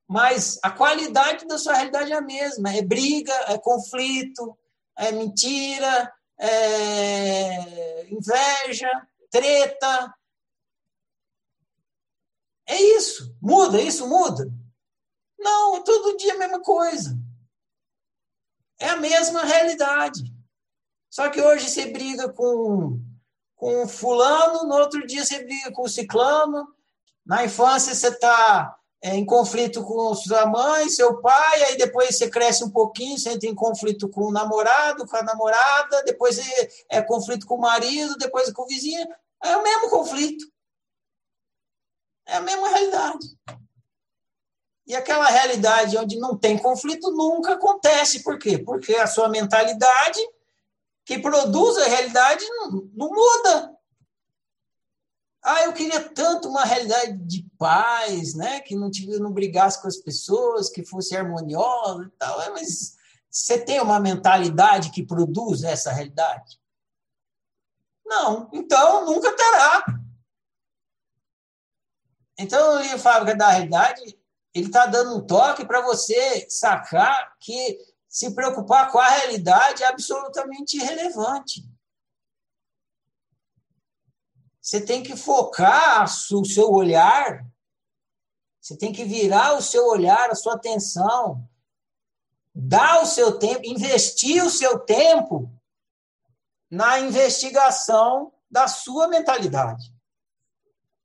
[0.08, 2.74] mas a qualidade da sua realidade é a mesma.
[2.74, 4.58] É briga, é conflito,
[4.96, 8.90] é mentira, é, inveja,
[9.30, 10.14] treta.
[12.66, 13.36] É isso.
[13.40, 14.50] Muda, isso muda?
[15.38, 17.16] Não, é todo dia a mesma coisa.
[18.78, 20.22] É a mesma realidade.
[21.10, 23.00] Só que hoje você briga com,
[23.56, 26.66] com fulano, no outro dia você briga com o ciclano.
[27.26, 32.28] Na infância você está é, em conflito com sua mãe, seu pai, aí depois você
[32.28, 36.68] cresce um pouquinho, você entra em conflito com o namorado, com a namorada, depois é,
[36.90, 39.06] é conflito com o marido, depois com o vizinho.
[39.42, 40.44] É o mesmo conflito.
[42.26, 43.26] É a mesma realidade.
[44.88, 48.22] E aquela realidade onde não tem conflito nunca acontece.
[48.22, 48.56] Por quê?
[48.56, 50.18] Porque a sua mentalidade
[51.04, 53.76] que produz a realidade não, não muda.
[55.42, 58.60] Ah, eu queria tanto uma realidade de paz, né?
[58.60, 62.40] Que não, tive, não brigasse com as pessoas, que fosse harmoniosa e tal.
[62.40, 62.96] É, mas
[63.30, 66.58] você tem uma mentalidade que produz essa realidade?
[68.06, 68.48] Não.
[68.54, 69.84] Então, nunca terá.
[72.38, 74.18] Então, livro Fábrica da Realidade,
[74.54, 77.78] ele está dando um toque para você sacar que
[78.08, 81.62] se preocupar com a realidade é absolutamente irrelevante.
[84.60, 87.46] Você tem que focar o seu olhar,
[88.60, 91.48] você tem que virar o seu olhar, a sua atenção,
[92.54, 95.50] dar o seu tempo, investir o seu tempo
[96.70, 99.94] na investigação da sua mentalidade.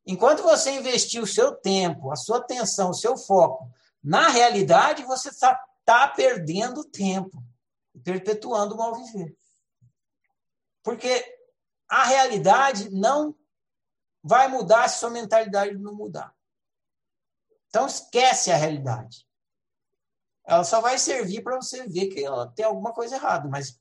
[0.06, 3.72] Enquanto você investir o seu tempo, a sua atenção, o seu foco
[4.04, 7.41] na realidade, você está tá perdendo tempo,
[8.04, 9.38] perpetuando o mal viver.
[10.84, 11.24] Porque
[11.88, 13.34] a realidade não
[14.22, 16.36] vai mudar se sua mentalidade não mudar.
[17.70, 19.26] Então esquece a realidade.
[20.45, 23.80] Ela só vai servir para você ver que ela tem alguma coisa errada, mas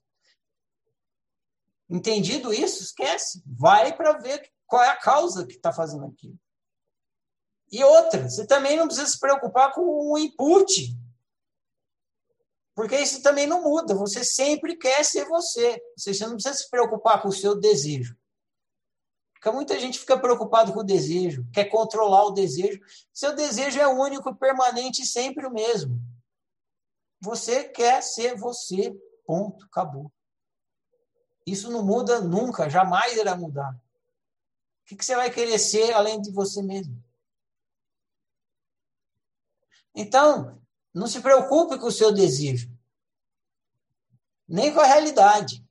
[1.91, 3.43] entendido isso, esquece.
[3.45, 6.39] Vai para ver qual é a causa que está fazendo aquilo.
[7.71, 10.99] E outra, você também não precisa se preocupar com o input.
[12.75, 13.95] Porque isso também não muda.
[13.95, 15.79] Você sempre quer ser você.
[15.95, 18.17] Você não precisa se preocupar com o seu desejo.
[19.35, 22.81] Porque muita gente fica preocupado com o desejo, quer controlar o desejo.
[23.13, 26.01] Seu desejo é único, permanente e sempre o mesmo.
[27.21, 28.99] Você quer ser você.
[29.27, 29.67] Ponto.
[29.67, 30.11] Acabou.
[31.47, 33.82] Isso não muda nunca, jamais irá mudar.
[34.93, 37.03] O que você vai querer ser além de você mesmo?
[39.95, 40.63] Então,
[40.93, 42.71] não se preocupe com o seu desejo.
[44.47, 45.67] nem com a realidade.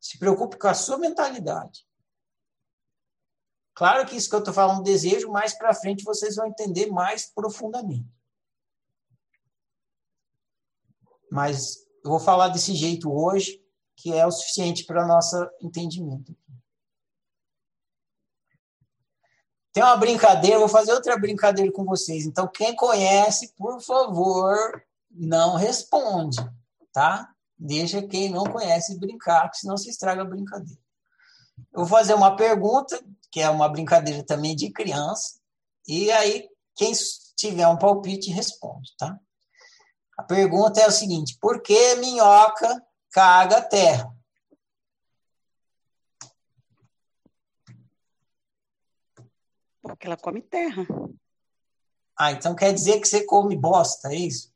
[0.00, 1.86] Se preocupe com a sua mentalidade.
[3.74, 7.32] Claro que isso que eu estou falando, desejo, mais para frente vocês vão entender mais
[7.32, 8.10] profundamente.
[11.30, 13.64] Mas eu vou falar desse jeito hoje,
[13.94, 16.36] que é o suficiente para nosso entendimento.
[19.72, 22.26] Tem uma brincadeira, vou fazer outra brincadeira com vocês.
[22.26, 26.38] Então, quem conhece, por favor, não responde,
[26.92, 27.28] tá?
[27.58, 30.80] Deixa quem não conhece brincar, que senão se estraga a brincadeira.
[31.72, 35.40] Eu vou fazer uma pergunta, que é uma brincadeira também de criança,
[35.86, 36.92] e aí quem
[37.36, 39.18] tiver um palpite responde, tá?
[40.18, 44.12] A pergunta é o seguinte: por que minhoca caga terra?
[49.82, 50.86] Porque ela come terra.
[52.16, 54.52] Ah, então quer dizer que você come bosta, é isso?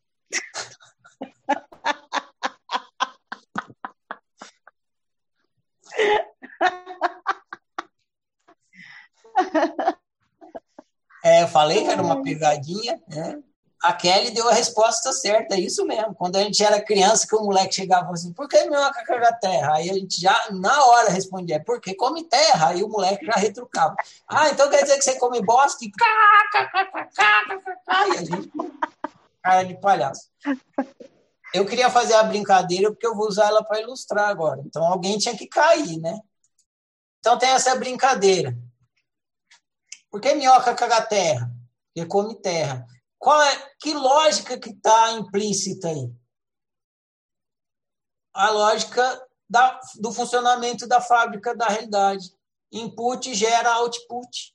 [11.24, 13.42] É, eu falei que era uma pegadinha, né?
[13.86, 16.12] A Kelly deu a resposta certa, é isso mesmo.
[16.12, 19.74] Quando a gente era criança, que o moleque chegava assim, por que minhoca caga terra?
[19.74, 22.70] Aí a gente já, na hora, respondia, porque come terra.
[22.70, 23.94] Aí o moleque já retrucava.
[24.26, 25.88] Ah, então quer dizer que você come bosta e...
[28.08, 28.50] E a gente...
[29.40, 30.30] Cara de palhaço.
[31.54, 34.60] Eu queria fazer a brincadeira porque eu vou usar ela para ilustrar agora.
[34.66, 36.18] Então alguém tinha que cair, né?
[37.20, 38.52] Então tem essa brincadeira.
[40.10, 41.48] Por que minhoca caga terra?
[41.94, 42.84] Porque come terra.
[43.18, 46.12] Qual é, que lógica que está implícita aí?
[48.32, 52.34] A lógica da, do funcionamento da fábrica da realidade.
[52.70, 54.54] Input gera output.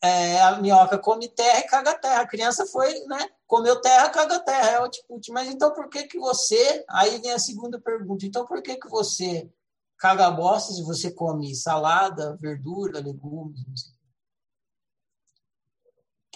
[0.00, 2.22] É, a minhoca come terra e caga terra.
[2.22, 3.30] A criança foi, né?
[3.46, 5.30] Comeu terra, caga terra, é output.
[5.32, 6.84] Mas então por que que você...
[6.88, 8.26] Aí vem a segunda pergunta.
[8.26, 9.50] Então por que que você
[9.96, 13.97] caga bosta se você come salada, verdura, legumes, não sei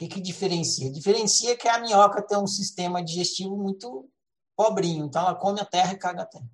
[0.08, 0.90] que, que diferencia?
[0.90, 4.08] Diferencia que a minhoca tem um sistema digestivo muito
[4.56, 6.50] pobrinho, então ela come a terra e caga a terra.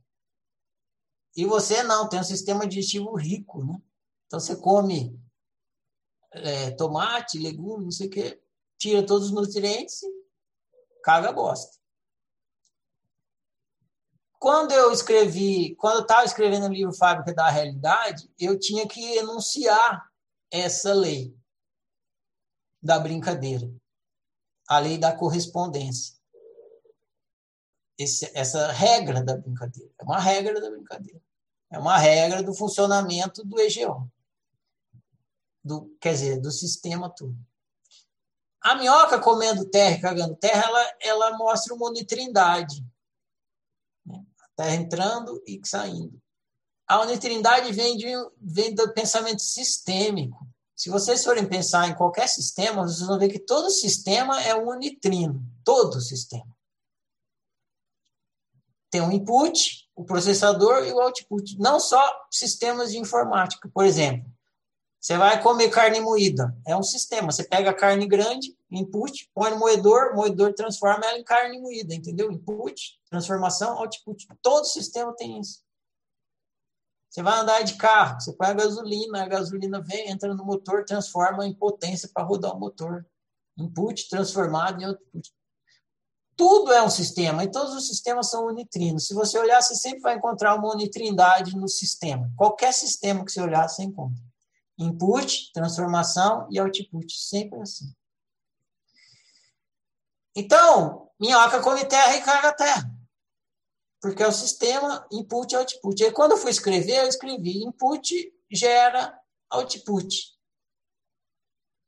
[1.36, 3.80] E você não, tem um sistema digestivo rico, né?
[4.26, 5.18] Então você come
[6.32, 8.42] é, tomate, legume, não sei o quê,
[8.76, 10.24] tira todos os nutrientes e
[11.02, 11.78] caga a bosta.
[14.38, 19.16] Quando eu escrevi, quando eu estava escrevendo o livro Fábrica da Realidade, eu tinha que
[19.16, 20.08] enunciar
[20.50, 21.37] essa lei
[22.82, 23.70] da brincadeira,
[24.68, 26.16] a lei da correspondência.
[27.98, 29.90] Esse, essa regra da brincadeira.
[29.98, 31.20] É uma regra da brincadeira.
[31.70, 34.10] É uma regra do funcionamento do EGO.
[35.62, 37.36] Do, quer dizer, do sistema todo.
[38.60, 42.84] A minhoca comendo terra e cagando terra, ela, ela mostra uma unitrindade.
[44.06, 44.24] Né?
[44.40, 46.20] A terra entrando e saindo.
[46.86, 48.06] A unitrindade vem, de,
[48.40, 50.47] vem do pensamento sistêmico.
[50.78, 55.44] Se vocês forem pensar em qualquer sistema, vocês vão ver que todo sistema é unitrino.
[55.64, 56.46] Todo sistema.
[58.88, 61.58] Tem um input, o processador e o output.
[61.58, 62.00] Não só
[62.30, 63.68] sistemas de informática.
[63.74, 64.30] Por exemplo,
[65.00, 66.56] você vai comer carne moída.
[66.64, 67.32] É um sistema.
[67.32, 71.60] Você pega a carne grande, input, põe no moedor, o moedor transforma ela em carne
[71.60, 72.30] moída, entendeu?
[72.30, 74.28] Input, transformação, output.
[74.40, 75.60] Todo sistema tem isso.
[77.08, 80.84] Você vai andar de carro, você põe a gasolina, a gasolina vem, entra no motor,
[80.84, 83.06] transforma em potência para rodar o motor.
[83.56, 85.32] Input transformado em output.
[86.36, 89.06] Tudo é um sistema, e todos os sistemas são unitrinos.
[89.06, 92.30] Se você olhar, você sempre vai encontrar uma unitrindade no sistema.
[92.36, 94.22] Qualquer sistema que você olhar, você encontra.
[94.78, 97.12] Input, transformação e output.
[97.12, 97.92] Sempre assim.
[100.36, 102.97] Então, minhoca come terra e carga terra
[104.00, 106.02] porque é o sistema input output.
[106.02, 109.18] E quando eu fui escrever, eu escrevi input gera
[109.50, 110.38] output.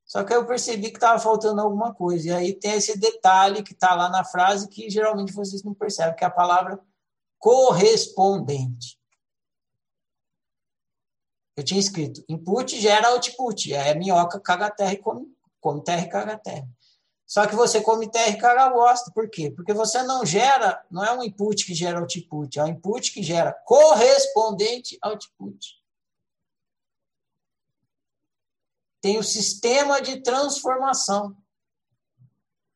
[0.05, 2.29] Só que eu percebi que estava faltando alguma coisa.
[2.29, 6.17] E aí tem esse detalhe que está lá na frase que geralmente vocês não percebem,
[6.17, 6.81] que é a palavra
[7.39, 8.99] correspondente.
[11.57, 13.73] Eu tinha escrito input gera output.
[13.73, 16.69] É minhoca, caga terra e come, come terra e caga terra.
[17.31, 19.13] Só que você come caga bosta.
[19.13, 19.53] Por quê?
[19.53, 23.23] Porque você não gera, não é um input que gera output, é um input que
[23.23, 25.81] gera correspondente output.
[29.01, 31.37] Tem o sistema de transformação.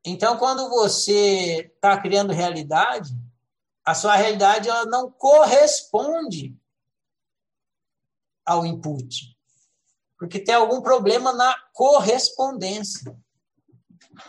[0.05, 3.13] Então, quando você está criando realidade,
[3.85, 6.57] a sua realidade ela não corresponde
[8.47, 9.37] ao input.
[10.17, 13.19] Porque tem algum problema na correspondência.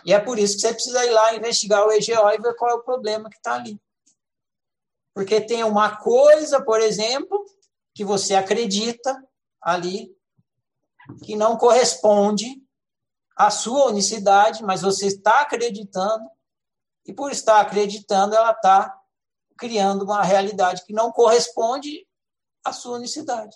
[0.06, 2.72] E é por isso que você precisa ir lá investigar o EGO e ver qual
[2.72, 3.80] é o problema que está ali.
[5.14, 7.46] Porque tem uma coisa, por exemplo,
[7.94, 9.18] que você acredita
[9.62, 10.14] ali,
[11.24, 12.62] que não corresponde
[13.38, 16.30] à sua unicidade, mas você está acreditando,
[17.06, 19.00] e por estar acreditando, ela está
[19.58, 22.06] criando uma realidade que não corresponde
[22.64, 23.56] à sua unicidade.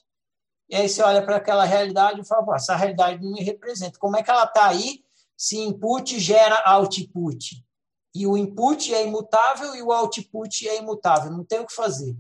[0.70, 3.98] E aí você olha para aquela realidade e fala, essa realidade não me representa.
[3.98, 5.04] Como é que ela está aí
[5.40, 7.66] se input gera output?
[8.14, 11.32] E o input é imutável e o output é imutável.
[11.32, 12.14] Não tem o que fazer.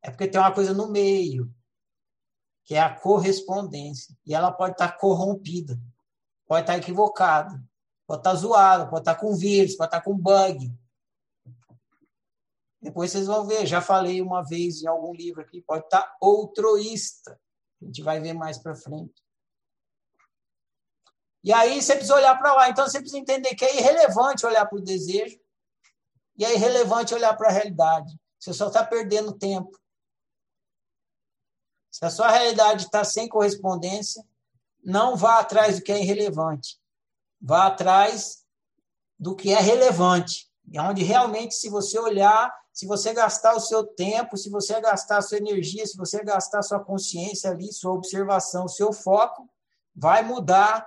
[0.00, 1.52] É porque tem uma coisa no meio,
[2.64, 4.16] que é a correspondência.
[4.24, 5.76] E ela pode estar tá corrompida,
[6.46, 7.60] pode estar tá equivocada,
[8.06, 10.72] pode estar tá zoada, pode estar com vírus, pode estar com bug.
[12.80, 17.40] Depois vocês vão ver, já falei uma vez em algum livro aqui, pode estar outroísta.
[17.82, 19.20] A gente vai ver mais para frente.
[21.48, 22.68] E aí você precisa olhar para lá.
[22.68, 25.40] Então você precisa entender que é irrelevante olhar para o desejo
[26.36, 28.14] e é irrelevante olhar para a realidade.
[28.38, 29.80] Você só está perdendo tempo.
[31.90, 34.22] Se a sua realidade está sem correspondência,
[34.84, 36.78] não vá atrás do que é irrelevante.
[37.40, 38.44] Vá atrás
[39.18, 40.50] do que é relevante.
[40.74, 45.16] É onde realmente, se você olhar, se você gastar o seu tempo, se você gastar
[45.16, 49.48] a sua energia, se você gastar a sua consciência ali, sua observação, seu foco,
[49.96, 50.86] vai mudar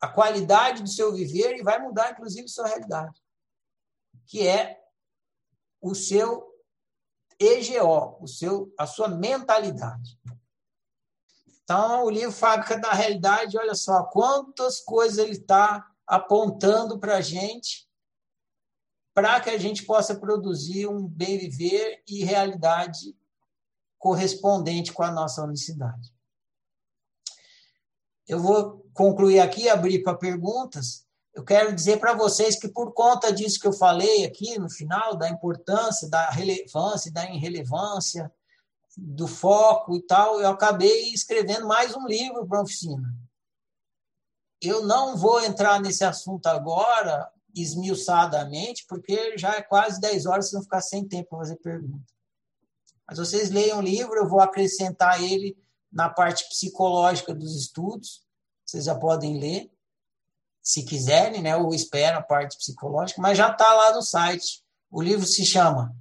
[0.00, 3.20] a qualidade do seu viver e vai mudar, inclusive, sua realidade,
[4.26, 4.78] que é
[5.80, 6.46] o seu
[7.38, 10.18] EGO, o seu, a sua mentalidade.
[11.46, 17.20] Então, o livro Fábrica da Realidade, olha só quantas coisas ele está apontando para a
[17.20, 17.88] gente,
[19.12, 23.18] para que a gente possa produzir um bem viver e realidade
[23.98, 26.15] correspondente com a nossa unicidade.
[28.26, 31.06] Eu vou concluir aqui, abrir para perguntas.
[31.32, 35.16] Eu quero dizer para vocês que, por conta disso que eu falei aqui no final,
[35.16, 38.32] da importância, da relevância, da irrelevância,
[38.96, 43.14] do foco e tal, eu acabei escrevendo mais um livro para a oficina.
[44.60, 50.52] Eu não vou entrar nesse assunto agora, esmiuçadamente, porque já é quase 10 horas, vocês
[50.54, 52.04] vão ficar sem tempo para fazer pergunta.
[53.06, 55.56] Mas vocês leiam o livro, eu vou acrescentar ele
[55.96, 58.22] na parte psicológica dos estudos,
[58.62, 59.72] vocês já podem ler,
[60.62, 64.62] se quiserem, né, ou esperam a parte psicológica, mas já está lá no site.
[64.90, 65.96] O livro se chama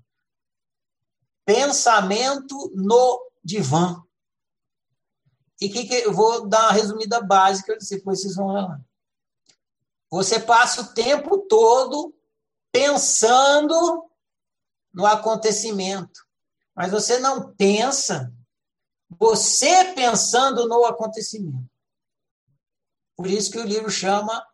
[1.45, 4.03] Pensamento no Divã.
[5.61, 8.81] E que, que eu vou dar uma resumida básica, depois vocês vão lá.
[10.11, 12.13] Você passa o tempo todo
[12.69, 14.09] pensando
[14.93, 16.27] no acontecimento,
[16.75, 18.33] mas você não pensa
[19.09, 21.69] você pensando no acontecimento.
[23.15, 24.45] Por isso que o livro chama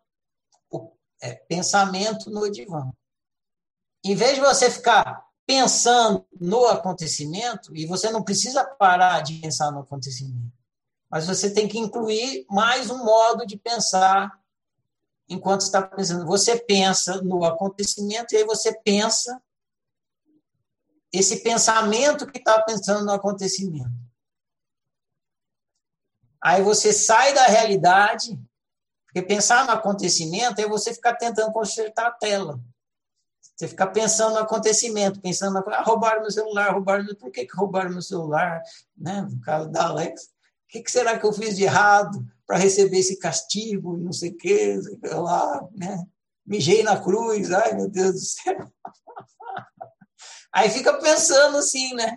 [0.70, 2.90] o, é, Pensamento no Divã.
[4.04, 9.70] Em vez de você ficar pensando no acontecimento, e você não precisa parar de pensar
[9.72, 10.52] no acontecimento,
[11.10, 14.40] mas você tem que incluir mais um modo de pensar
[15.28, 16.24] enquanto está pensando.
[16.26, 19.42] Você pensa no acontecimento e aí você pensa
[21.12, 24.01] esse pensamento que está pensando no acontecimento.
[26.42, 28.36] Aí você sai da realidade,
[29.06, 32.58] porque pensar no acontecimento é você ficar tentando consertar a tela.
[33.54, 37.14] Você fica pensando no acontecimento, pensando, na, ah, roubaram meu celular, roubaram meu...
[37.14, 38.60] Por que, que roubaram meu celular?
[38.96, 39.20] Né?
[39.20, 40.24] No caso da Alex.
[40.24, 40.28] O
[40.68, 43.96] que, que será que eu fiz de errado para receber esse castigo?
[43.98, 46.04] Não sei o quê, lá, né?
[46.44, 48.72] Mijei na cruz, ai meu Deus do céu.
[50.52, 52.16] Aí fica pensando assim, né?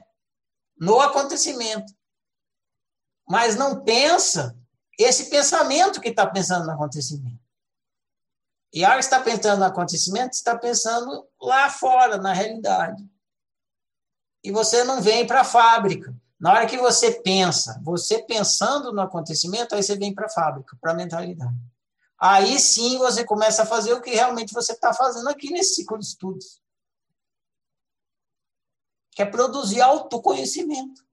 [0.80, 1.94] No acontecimento
[3.28, 4.58] mas não pensa
[4.98, 7.44] esse pensamento que está pensando no acontecimento.
[8.74, 13.08] E a hora que está pensando no acontecimento, está pensando lá fora, na realidade.
[14.44, 16.14] E você não vem para a fábrica.
[16.40, 20.78] Na hora que você pensa, você pensando no acontecimento, aí você vem para a fábrica,
[20.80, 21.56] para a mentalidade.
[22.20, 25.98] Aí sim você começa a fazer o que realmente você está fazendo aqui nesse ciclo
[25.98, 26.62] de estudos.
[29.12, 31.06] Que é produzir autoconhecimento.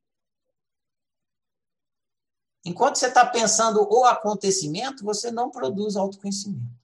[2.64, 6.80] Enquanto você está pensando o acontecimento, você não produz autoconhecimento.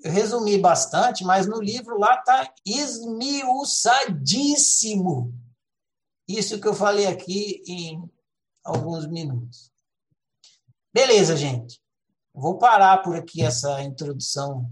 [0.00, 5.32] Eu resumi bastante, mas no livro lá está esmiuçadíssimo
[6.26, 8.10] isso que eu falei aqui em
[8.64, 9.70] alguns minutos.
[10.92, 11.80] Beleza, gente.
[12.34, 14.70] Vou parar por aqui essa introdução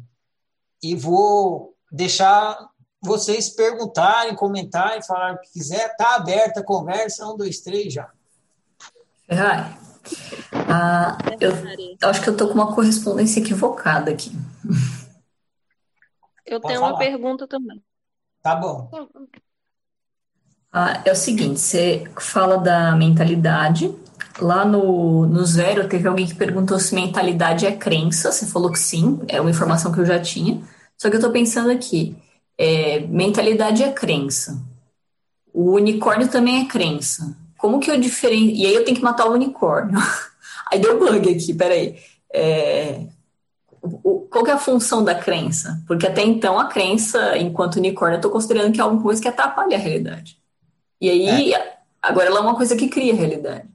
[0.82, 2.70] e vou deixar
[3.02, 5.90] vocês perguntarem, comentarem, falar o que quiser.
[5.90, 7.26] Está aberta a conversa.
[7.26, 8.10] Um, dois, três, já.
[10.52, 14.32] Ah, eu acho que eu tô com uma correspondência equivocada aqui.
[16.44, 16.98] Eu Pode tenho uma falar.
[16.98, 17.82] pergunta também.
[18.42, 18.90] Tá bom.
[20.72, 23.94] Ah, é o seguinte, você fala da mentalidade.
[24.40, 28.32] Lá no, no zero teve alguém que perguntou se mentalidade é crença.
[28.32, 30.60] Você falou que sim, é uma informação que eu já tinha.
[30.96, 32.16] Só que eu tô pensando aqui,
[32.56, 34.60] é, mentalidade é crença.
[35.52, 37.36] O unicórnio também é crença.
[37.60, 38.56] Como que eu diferencio?
[38.56, 39.98] E aí eu tenho que matar o unicórnio.
[40.72, 42.00] Aí deu bug aqui, peraí.
[42.32, 43.06] É,
[44.30, 45.82] qual é a função da crença?
[45.86, 49.28] Porque até então a crença, enquanto unicórnio, eu tô considerando que é alguma coisa que
[49.28, 50.40] atrapalha a realidade.
[51.00, 51.52] E aí,
[52.00, 53.68] agora ela é uma coisa que cria a realidade.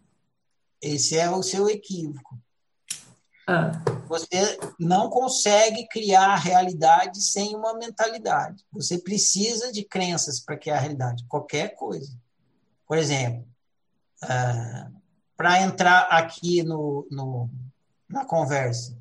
[0.81, 2.39] Esse é o seu equívoco.
[3.47, 3.71] Ah,
[4.07, 8.63] Você não consegue criar a realidade sem uma mentalidade.
[8.71, 12.11] Você precisa de crenças para criar a realidade, qualquer coisa.
[12.87, 13.45] Por exemplo,
[15.37, 17.49] para entrar aqui no, no-
[18.09, 18.95] na conversa,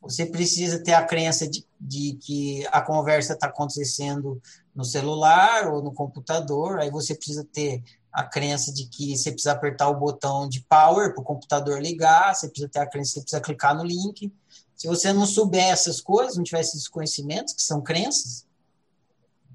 [0.00, 4.40] você precisa ter a crença de, de que a conversa está acontecendo
[4.74, 9.52] no celular ou no computador, aí você precisa ter a crença de que você precisa
[9.52, 13.14] apertar o botão de power para o computador ligar, você precisa ter a crença que
[13.14, 14.32] você precisa clicar no link.
[14.74, 18.46] Se você não souber essas coisas, não tiver esses conhecimentos, que são crenças,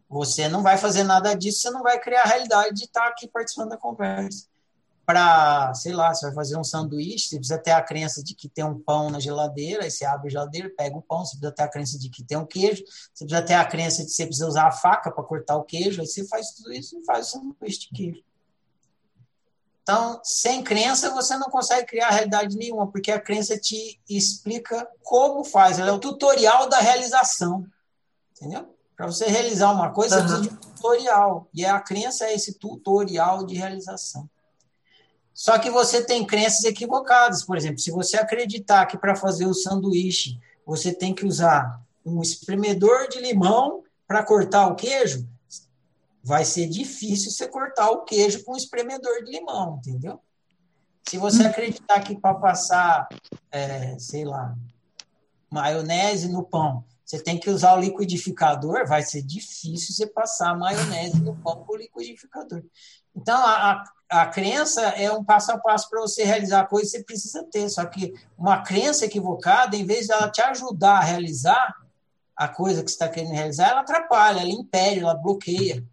[0.08, 3.28] você não vai fazer nada disso, você não vai criar a realidade de estar aqui
[3.28, 4.48] participando da conversa.
[5.06, 8.50] Para, sei lá, você vai fazer um sanduíche, você precisa ter a crença de que
[8.50, 11.52] tem um pão na geladeira, aí você abre a geladeira, pega o pão, você precisa
[11.52, 12.84] ter a crença de que tem um queijo,
[13.14, 15.64] você precisa ter a crença de que você precisa usar a faca para cortar o
[15.64, 18.24] queijo, aí você faz tudo isso e faz o sanduíche de queijo.
[19.86, 25.44] Então, sem crença, você não consegue criar realidade nenhuma, porque a crença te explica como
[25.44, 25.78] faz.
[25.78, 27.64] Ela é o tutorial da realização.
[28.32, 28.76] Entendeu?
[28.98, 30.28] Para você realizar uma coisa, Aham.
[30.28, 31.48] você precisa de um tutorial.
[31.54, 34.28] E a crença é esse tutorial de realização.
[35.36, 37.44] Só que você tem crenças equivocadas.
[37.44, 42.22] Por exemplo, se você acreditar que para fazer o sanduíche você tem que usar um
[42.22, 45.28] espremedor de limão para cortar o queijo,
[46.24, 50.22] vai ser difícil você cortar o queijo com um espremedor de limão, entendeu?
[51.08, 53.08] Se você acreditar que para passar,
[53.52, 54.56] é, sei lá,
[55.52, 61.22] maionese no pão, você tem que usar o liquidificador, vai ser difícil você passar maionese
[61.22, 62.64] no pão com o liquidificador.
[63.16, 66.90] Então, a, a, a crença é um passo a passo para você realizar a coisa,
[66.90, 67.70] você precisa ter.
[67.70, 71.76] Só que uma crença equivocada, em vez de ela te ajudar a realizar
[72.36, 75.84] a coisa que você está querendo realizar, ela atrapalha, ela impede, ela bloqueia.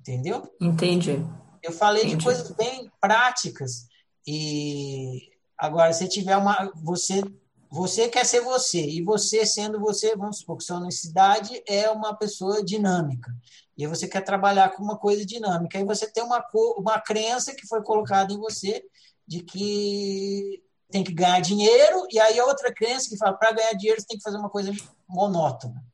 [0.00, 0.50] Entendeu?
[0.60, 1.24] entendi.
[1.62, 2.24] Eu falei de Entendi.
[2.24, 3.88] coisas bem práticas.
[4.26, 6.70] E agora, se tiver uma.
[6.76, 7.22] Você,
[7.70, 12.14] você quer ser você, e você sendo você, vamos supor que sua universidade é uma
[12.14, 13.34] pessoa dinâmica.
[13.76, 15.78] E você quer trabalhar com uma coisa dinâmica.
[15.78, 16.44] Aí você tem uma,
[16.76, 18.84] uma crença que foi colocada em você
[19.26, 24.00] de que tem que ganhar dinheiro, e aí outra crença que fala, para ganhar dinheiro
[24.00, 24.72] você tem que fazer uma coisa
[25.06, 25.84] monótona.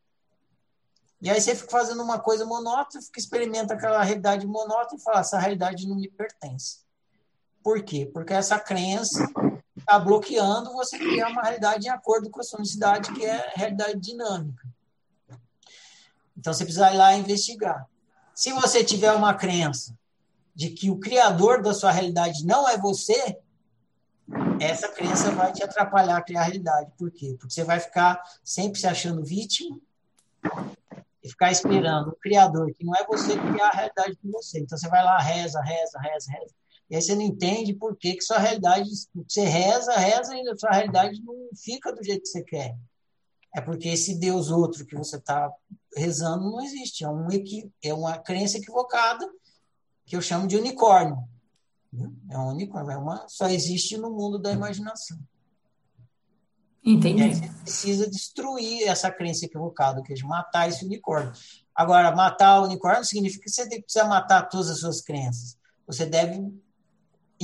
[1.20, 5.20] E aí você fica fazendo uma coisa monótona, fica experimenta aquela realidade monótona e fala,
[5.20, 6.85] essa realidade não me pertence.
[7.62, 8.09] Por quê?
[8.12, 9.27] Porque essa crença
[9.85, 14.01] está bloqueando você criar uma realidade em acordo com a sua necessidade, que é realidade
[14.01, 14.66] dinâmica.
[16.37, 17.87] Então você precisa ir lá investigar.
[18.35, 19.97] Se você tiver uma crença
[20.55, 23.39] de que o criador da sua realidade não é você,
[24.61, 26.91] essa crença vai te atrapalhar a criar a realidade.
[26.97, 27.37] Por quê?
[27.39, 29.78] Porque você vai ficar sempre se achando vítima
[31.23, 34.61] e ficar esperando o criador, que não é você criar a realidade com você.
[34.61, 36.55] Então você vai lá, reza, reza, reza, reza.
[36.90, 38.89] E aí você não entende por que, que sua realidade,
[39.27, 42.77] você reza, reza e a sua realidade não fica do jeito que você quer.
[43.55, 45.51] É porque esse Deus outro que você está
[45.97, 47.05] rezando não existe.
[47.05, 49.27] É, um equi, é uma crença equivocada
[50.05, 51.16] que eu chamo de unicórnio.
[52.31, 55.19] É um unicórnio, é uma, só existe no mundo da imaginação.
[56.82, 57.35] E aí Entendi.
[57.35, 61.32] você precisa destruir essa crença equivocada, que é matar esse unicórnio.
[61.74, 65.56] Agora, matar o unicórnio significa que você precisa matar todas as suas crenças.
[65.86, 66.52] Você deve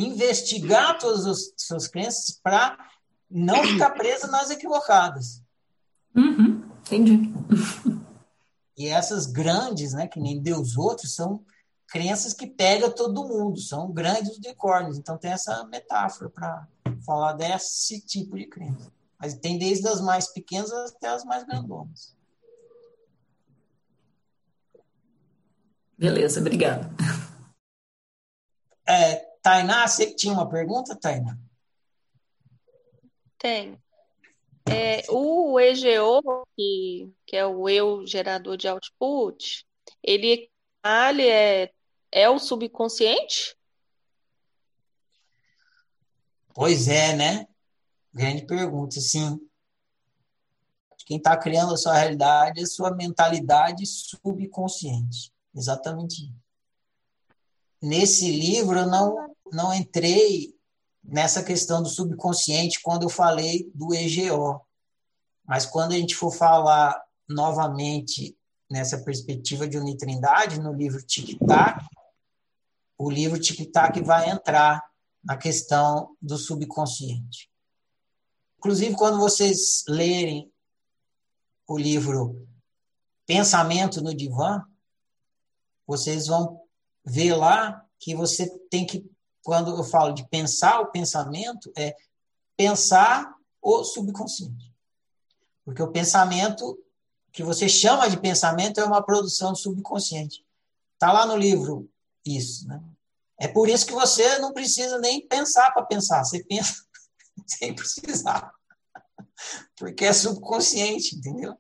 [0.06, 2.77] investigar todas as suas crenças para
[3.31, 5.43] não ficar preso nas equivocadas.
[6.14, 7.32] Uhum, entendi.
[8.77, 11.44] E essas grandes, né, que nem Deus outros, são
[11.86, 14.97] crenças que pegam todo mundo, são grandes unicórnios.
[14.97, 16.66] Então tem essa metáfora para
[17.05, 18.90] falar desse tipo de crença.
[19.18, 22.16] Mas tem desde as mais pequenas até as mais grandonas.
[25.98, 26.90] Beleza, obrigada.
[28.89, 31.38] É, Tainá, você tinha uma pergunta, Tainá?
[33.38, 33.80] Tem.
[34.68, 39.66] É, o EGO, que, que é o eu gerador de output,
[40.02, 40.50] ele,
[40.84, 41.72] ele é,
[42.12, 43.56] é o subconsciente?
[46.54, 47.46] Pois é, né?
[48.12, 49.40] Grande pergunta, sim.
[51.06, 55.32] Quem está criando a sua realidade é a sua mentalidade subconsciente.
[55.52, 56.32] Exatamente.
[57.82, 60.55] Nesse livro, eu não, não entrei
[61.02, 64.60] nessa questão do subconsciente quando eu falei do EGO.
[65.44, 68.36] Mas quando a gente for falar novamente
[68.70, 71.85] nessa perspectiva de unitrindade, no livro Tic Tac,
[72.97, 74.82] o livro Tic Tac vai entrar
[75.24, 77.51] na questão do subconsciente.
[78.59, 80.52] Inclusive, quando vocês lerem
[81.66, 82.47] o livro
[83.27, 84.62] Pensamento no Divã,
[85.86, 86.60] vocês vão
[87.05, 89.09] ver lá que você tem que,
[89.42, 91.94] quando eu falo de pensar o pensamento, é
[92.56, 94.74] pensar o subconsciente.
[95.64, 96.78] Porque o pensamento
[97.32, 100.44] que você chama de pensamento é uma produção subconsciente.
[100.94, 101.88] Está lá no livro
[102.24, 102.66] isso.
[102.66, 102.82] Né?
[103.38, 106.84] É por isso que você não precisa nem pensar para pensar, você pensa
[107.46, 108.52] sem precisar.
[109.76, 111.56] Porque é subconsciente, entendeu?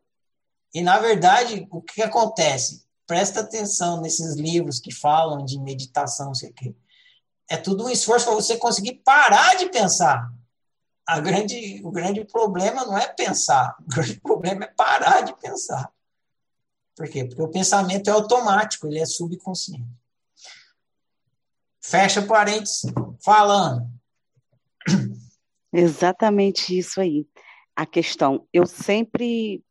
[0.74, 2.84] E, na verdade, o que acontece?
[3.06, 6.74] Presta atenção nesses livros que falam de meditação, sei o quê.
[7.50, 10.32] É tudo um esforço para você conseguir parar de pensar.
[11.04, 15.92] A grande, o grande problema não é pensar, o grande problema é parar de pensar.
[16.94, 17.24] Por quê?
[17.24, 19.90] Porque o pensamento é automático, ele é subconsciente.
[21.82, 22.82] Fecha parênteses,
[23.24, 23.90] falando.
[25.72, 27.26] Exatamente isso aí.
[27.74, 29.64] A questão, eu sempre,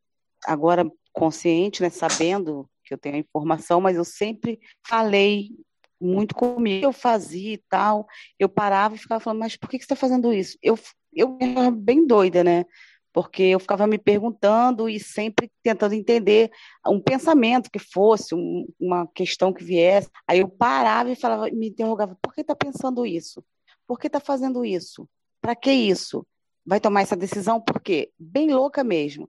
[0.46, 5.52] agora consciente, né, sabendo que eu tenho a informação, mas eu sempre falei
[6.00, 8.08] muito comigo, eu fazia e tal,
[8.38, 10.58] eu parava e ficava falando, mas por que, você está fazendo isso?
[10.62, 10.78] Eu,
[11.14, 12.66] eu era bem doida, né?
[13.12, 16.52] Porque eu ficava me perguntando e sempre tentando entender
[16.86, 20.10] um pensamento que fosse, um, uma questão que viesse.
[20.28, 23.44] Aí eu parava e falava, me interrogava, por que está pensando isso?
[23.88, 25.10] Por que está fazendo isso?
[25.42, 26.26] Para que isso?
[26.66, 28.12] Vai tomar essa decisão por quê?
[28.18, 29.28] Bem louca mesmo.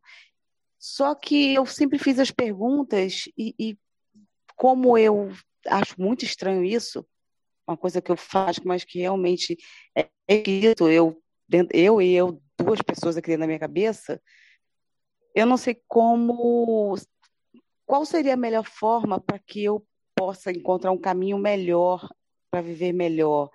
[0.79, 3.79] Só que eu sempre fiz as perguntas e, e
[4.57, 5.31] como eu
[5.71, 7.07] acho muito estranho isso,
[7.67, 9.57] uma coisa que eu faço, mas que realmente
[9.97, 11.23] é escrito, eu,
[11.73, 14.21] eu e eu, duas pessoas aqui dentro da minha cabeça,
[15.35, 16.97] eu não sei como,
[17.87, 19.87] qual seria a melhor forma para que eu
[20.17, 22.09] possa encontrar um caminho melhor
[22.51, 23.49] para viver melhor.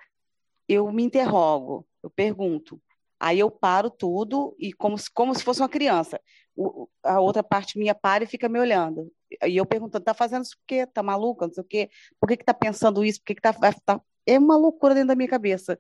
[0.68, 2.82] Eu me interrogo, eu pergunto,
[3.20, 6.20] aí eu paro tudo e como se, como se fosse uma criança
[6.56, 9.12] o, a outra parte minha para e fica me olhando.
[9.44, 10.86] E eu perguntando, tá fazendo isso por quê?
[10.86, 11.48] Tá maluca?
[11.48, 11.90] Não sei o quê.
[12.20, 13.20] Por que que tá pensando isso?
[13.20, 14.02] Por que que tá, tá...
[14.26, 15.80] É uma loucura dentro da minha cabeça.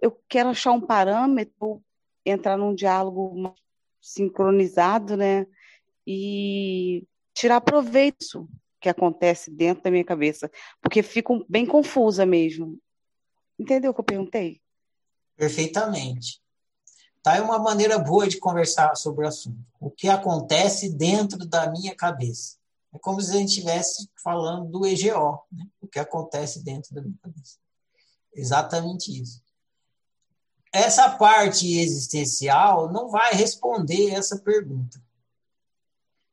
[0.00, 1.82] Eu quero achar um parâmetro,
[2.24, 3.54] entrar num diálogo
[4.00, 5.46] sincronizado, né?
[6.06, 8.48] E tirar proveito
[8.80, 10.50] que acontece dentro da minha cabeça,
[10.82, 12.78] porque fico bem confusa mesmo.
[13.58, 14.60] Entendeu o que eu perguntei?
[15.36, 16.40] Perfeitamente.
[17.22, 19.58] Tá aí uma maneira boa de conversar sobre o assunto.
[19.80, 22.58] O que acontece dentro da minha cabeça.
[22.94, 25.66] É como se a gente estivesse falando do EGO, né?
[25.80, 27.58] o que acontece dentro da minha cabeça.
[28.32, 29.42] Exatamente isso.
[30.72, 35.02] Essa parte existencial não vai responder essa pergunta.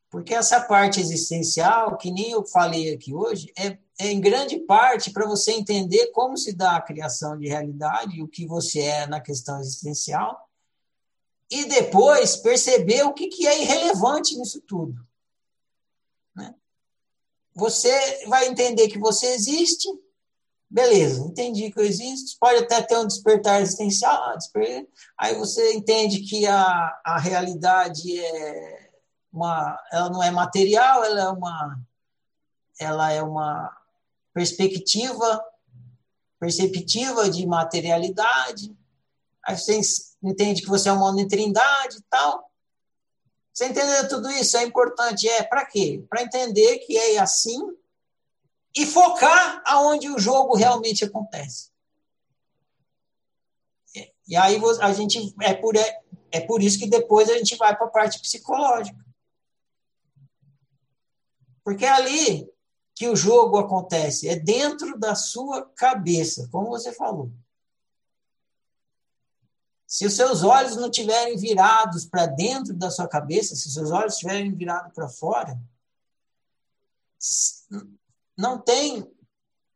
[0.09, 5.11] Porque essa parte existencial, que nem eu falei aqui hoje, é, é em grande parte
[5.11, 9.21] para você entender como se dá a criação de realidade, o que você é na
[9.21, 10.49] questão existencial,
[11.49, 14.95] e depois perceber o que, que é irrelevante nisso tudo.
[17.53, 19.87] Você vai entender que você existe,
[20.69, 24.37] beleza, entendi que eu existo, pode até ter um despertar existencial,
[25.17, 28.89] aí você entende que a, a realidade é
[29.31, 31.79] uma, ela não é material, ela é uma,
[32.79, 33.77] ela é uma
[34.33, 35.43] perspectiva,
[36.39, 38.75] perceptiva de materialidade,
[39.43, 39.79] aí você
[40.23, 42.50] entende que você é uma unitrindade e tal.
[43.53, 45.27] Você entender tudo isso é importante.
[45.27, 46.03] É para quê?
[46.09, 47.59] Para entender que é assim
[48.75, 51.71] e focar aonde o jogo realmente acontece.
[54.27, 56.01] E aí a gente é por, é,
[56.31, 58.97] é por isso que depois a gente vai para a parte psicológica.
[61.63, 62.49] Porque é ali
[62.95, 67.31] que o jogo acontece, é dentro da sua cabeça, como você falou.
[69.91, 73.91] Se os seus olhos não estiverem virados para dentro da sua cabeça, se os seus
[73.91, 75.61] olhos estiverem virados para fora,
[78.37, 79.05] não tem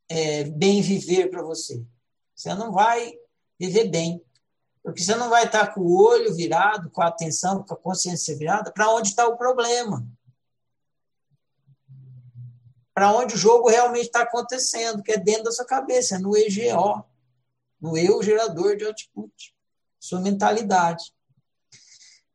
[0.07, 1.85] é, bem viver para você.
[2.33, 3.13] Você não vai
[3.59, 4.23] viver bem.
[4.81, 8.37] Porque você não vai estar com o olho virado, com a atenção, com a consciência
[8.37, 10.07] virada para onde está o problema.
[12.93, 16.37] Para onde o jogo realmente está acontecendo, que é dentro da sua cabeça, é no
[16.37, 17.03] EGO,
[17.81, 19.54] no eu gerador de output.
[20.05, 21.03] Sua mentalidade.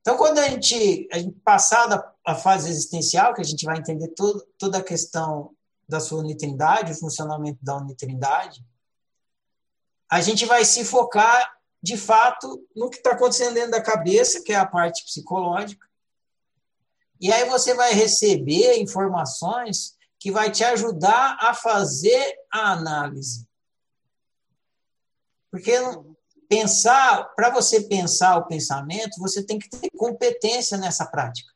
[0.01, 4.09] Então, quando a gente, a gente passar a fase existencial, que a gente vai entender
[4.09, 5.55] todo, toda a questão
[5.89, 8.65] da sua unitrindade, o funcionamento da unitrindade,
[10.11, 11.53] a gente vai se focar,
[11.83, 15.87] de fato, no que está acontecendo dentro da cabeça, que é a parte psicológica.
[17.21, 23.47] E aí você vai receber informações que vai te ajudar a fazer a análise.
[25.51, 25.73] Porque
[26.51, 31.53] pensar, para você pensar o pensamento, você tem que ter competência nessa prática.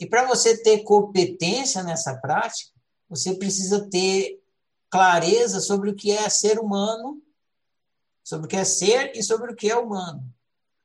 [0.00, 2.72] E para você ter competência nessa prática,
[3.08, 4.42] você precisa ter
[4.90, 7.22] clareza sobre o que é ser humano,
[8.24, 10.24] sobre o que é ser e sobre o que é humano.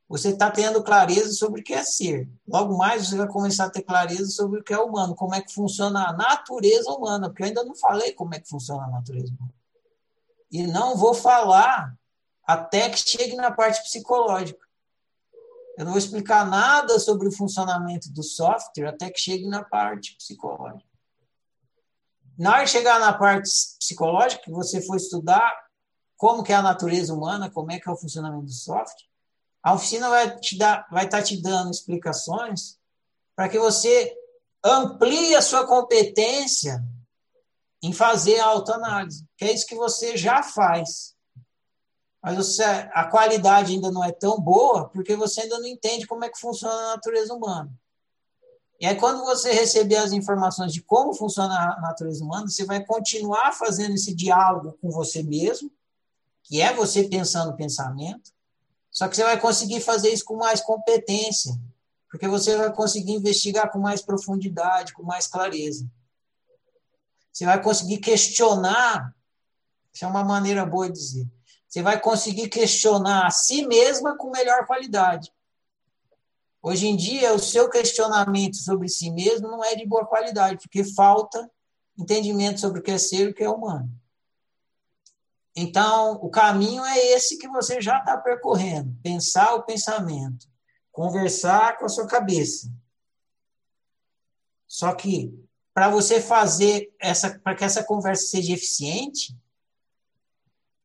[0.07, 2.29] Você está tendo clareza sobre o que é ser.
[2.47, 5.41] Logo mais você vai começar a ter clareza sobre o que é humano, como é
[5.41, 8.91] que funciona a natureza humana, porque eu ainda não falei como é que funciona a
[8.91, 9.53] natureza humana.
[10.51, 11.97] E não vou falar
[12.45, 14.65] até que chegue na parte psicológica.
[15.77, 20.15] Eu não vou explicar nada sobre o funcionamento do software até que chegue na parte
[20.15, 20.89] psicológica.
[22.37, 23.49] Na hora de chegar na parte
[23.79, 25.65] psicológica, você for estudar
[26.17, 29.07] como que é a natureza humana, como é que é o funcionamento do software,
[29.61, 32.77] a oficina vai te dar, vai estar tá te dando explicações
[33.35, 34.15] para que você
[34.63, 36.83] amplie a sua competência
[37.81, 41.14] em fazer a autoanálise, que é isso que você já faz
[42.25, 46.25] mas você, a qualidade ainda não é tão boa porque você ainda não entende como
[46.25, 47.71] é que funciona a natureza humana.
[48.79, 52.83] E aí, quando você receber as informações de como funciona a natureza humana, você vai
[52.83, 55.71] continuar fazendo esse diálogo com você mesmo,
[56.41, 58.31] que é você pensando o pensamento,
[58.89, 61.53] só que você vai conseguir fazer isso com mais competência,
[62.09, 65.87] porque você vai conseguir investigar com mais profundidade, com mais clareza.
[67.31, 69.13] Você vai conseguir questionar,
[69.93, 71.34] isso é uma maneira boa de dizer,
[71.75, 75.29] você vai conseguir questionar a si mesma com melhor qualidade.
[76.63, 80.85] Hoje em dia, o seu questionamento sobre si mesmo não é de boa qualidade, porque
[80.85, 81.51] falta
[81.99, 83.91] entendimento sobre o que é ser e o que é humano.
[85.53, 90.47] Então, o caminho é esse que você já está percorrendo: pensar o pensamento,
[90.93, 92.71] conversar com a sua cabeça.
[94.65, 95.37] Só que,
[95.73, 99.37] para você fazer essa, para que essa conversa seja eficiente,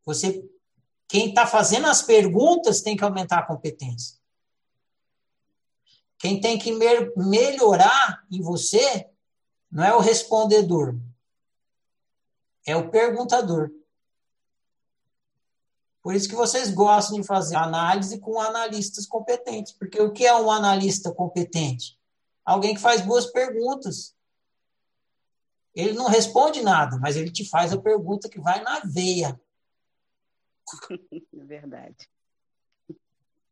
[0.05, 0.45] você
[1.11, 4.17] quem está fazendo as perguntas tem que aumentar a competência.
[6.17, 9.11] Quem tem que me melhorar em você
[9.69, 10.97] não é o respondedor,
[12.65, 13.73] é o perguntador.
[16.01, 19.73] Por isso que vocês gostam de fazer análise com analistas competentes.
[19.73, 21.99] Porque o que é um analista competente?
[22.45, 24.15] Alguém que faz boas perguntas.
[25.75, 29.39] Ele não responde nada, mas ele te faz a pergunta que vai na veia.
[31.33, 32.09] Verdade.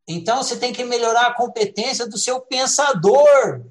[0.06, 3.64] Então você tem que melhorar a competência do seu pensador.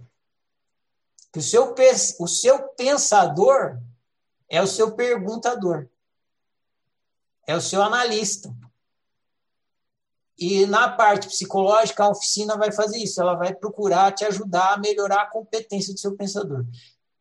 [1.36, 1.76] O seu,
[2.20, 3.80] o seu pensador
[4.50, 5.88] é o seu perguntador.
[7.48, 8.54] É o seu analista.
[10.38, 13.20] E na parte psicológica, a oficina vai fazer isso.
[13.20, 16.66] Ela vai procurar te ajudar a melhorar a competência do seu pensador.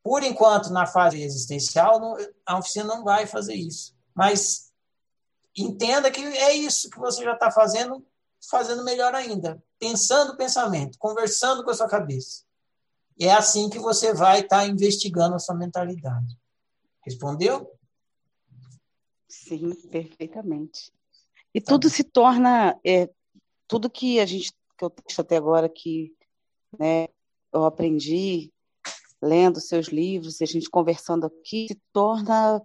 [0.02, 3.94] Por enquanto, na fase existencial, a oficina não vai fazer isso.
[4.14, 4.65] Mas
[5.56, 8.04] entenda que é isso que você já está fazendo,
[8.50, 9.62] fazendo melhor ainda.
[9.78, 12.44] Pensando o pensamento, conversando com a sua cabeça.
[13.18, 16.38] E é assim que você vai estar tá investigando a sua mentalidade.
[17.02, 17.70] Respondeu?
[19.28, 20.92] Sim, perfeitamente.
[21.54, 23.08] E tá tudo se torna, é,
[23.66, 26.14] tudo que a gente, que eu tenho até agora, que
[26.78, 27.08] né,
[27.52, 28.52] eu aprendi
[29.22, 32.62] lendo seus livros, e a gente conversando aqui, se torna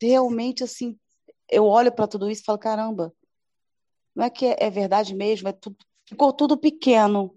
[0.00, 0.96] realmente assim
[1.54, 3.14] eu olho para tudo isso e falo, caramba,
[4.14, 5.76] não é que é, é verdade mesmo, é tudo,
[6.06, 7.36] ficou tudo pequeno.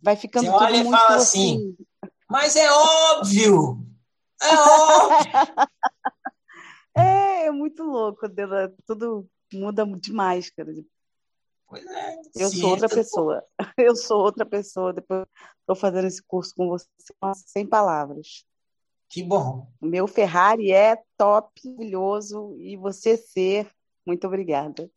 [0.00, 1.76] Vai ficando Você tudo olha e fala assim, assim,
[2.28, 3.86] mas é óbvio!
[4.42, 5.32] É óbvio!
[6.96, 8.26] é, é muito louco,
[8.86, 10.70] tudo muda demais, cara.
[11.66, 13.44] Pois é, eu sou outra pessoa.
[13.78, 14.92] Eu sou outra pessoa.
[14.92, 15.26] Depois
[15.60, 16.86] estou fazendo esse curso com você
[17.46, 18.44] sem palavras.
[19.14, 19.70] Que bom.
[19.80, 23.70] O meu Ferrari é top, maravilhoso, e você ser,
[24.04, 24.90] muito obrigada.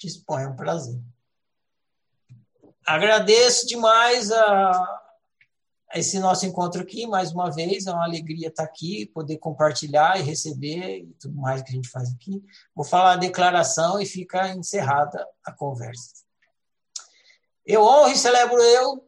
[0.00, 1.00] Dispõe, é um prazer.
[2.84, 5.00] Agradeço demais a,
[5.94, 10.24] esse nosso encontro aqui, mais uma vez, é uma alegria estar aqui, poder compartilhar e
[10.24, 12.44] receber e tudo mais que a gente faz aqui.
[12.74, 16.12] Vou falar a declaração e fica encerrada a conversa.
[17.64, 19.07] Eu honro e celebro eu,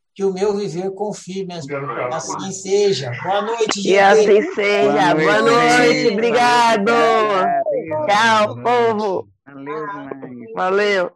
[0.13, 1.53] Que o meu viver confirme,
[2.11, 3.11] assim seja.
[3.23, 3.89] Boa noite, gente.
[3.89, 5.15] E assim seja.
[5.15, 6.91] Boa noite, obrigado.
[8.07, 9.27] Tchau, povo.
[9.45, 9.85] Valeu.
[10.55, 11.11] Valeu.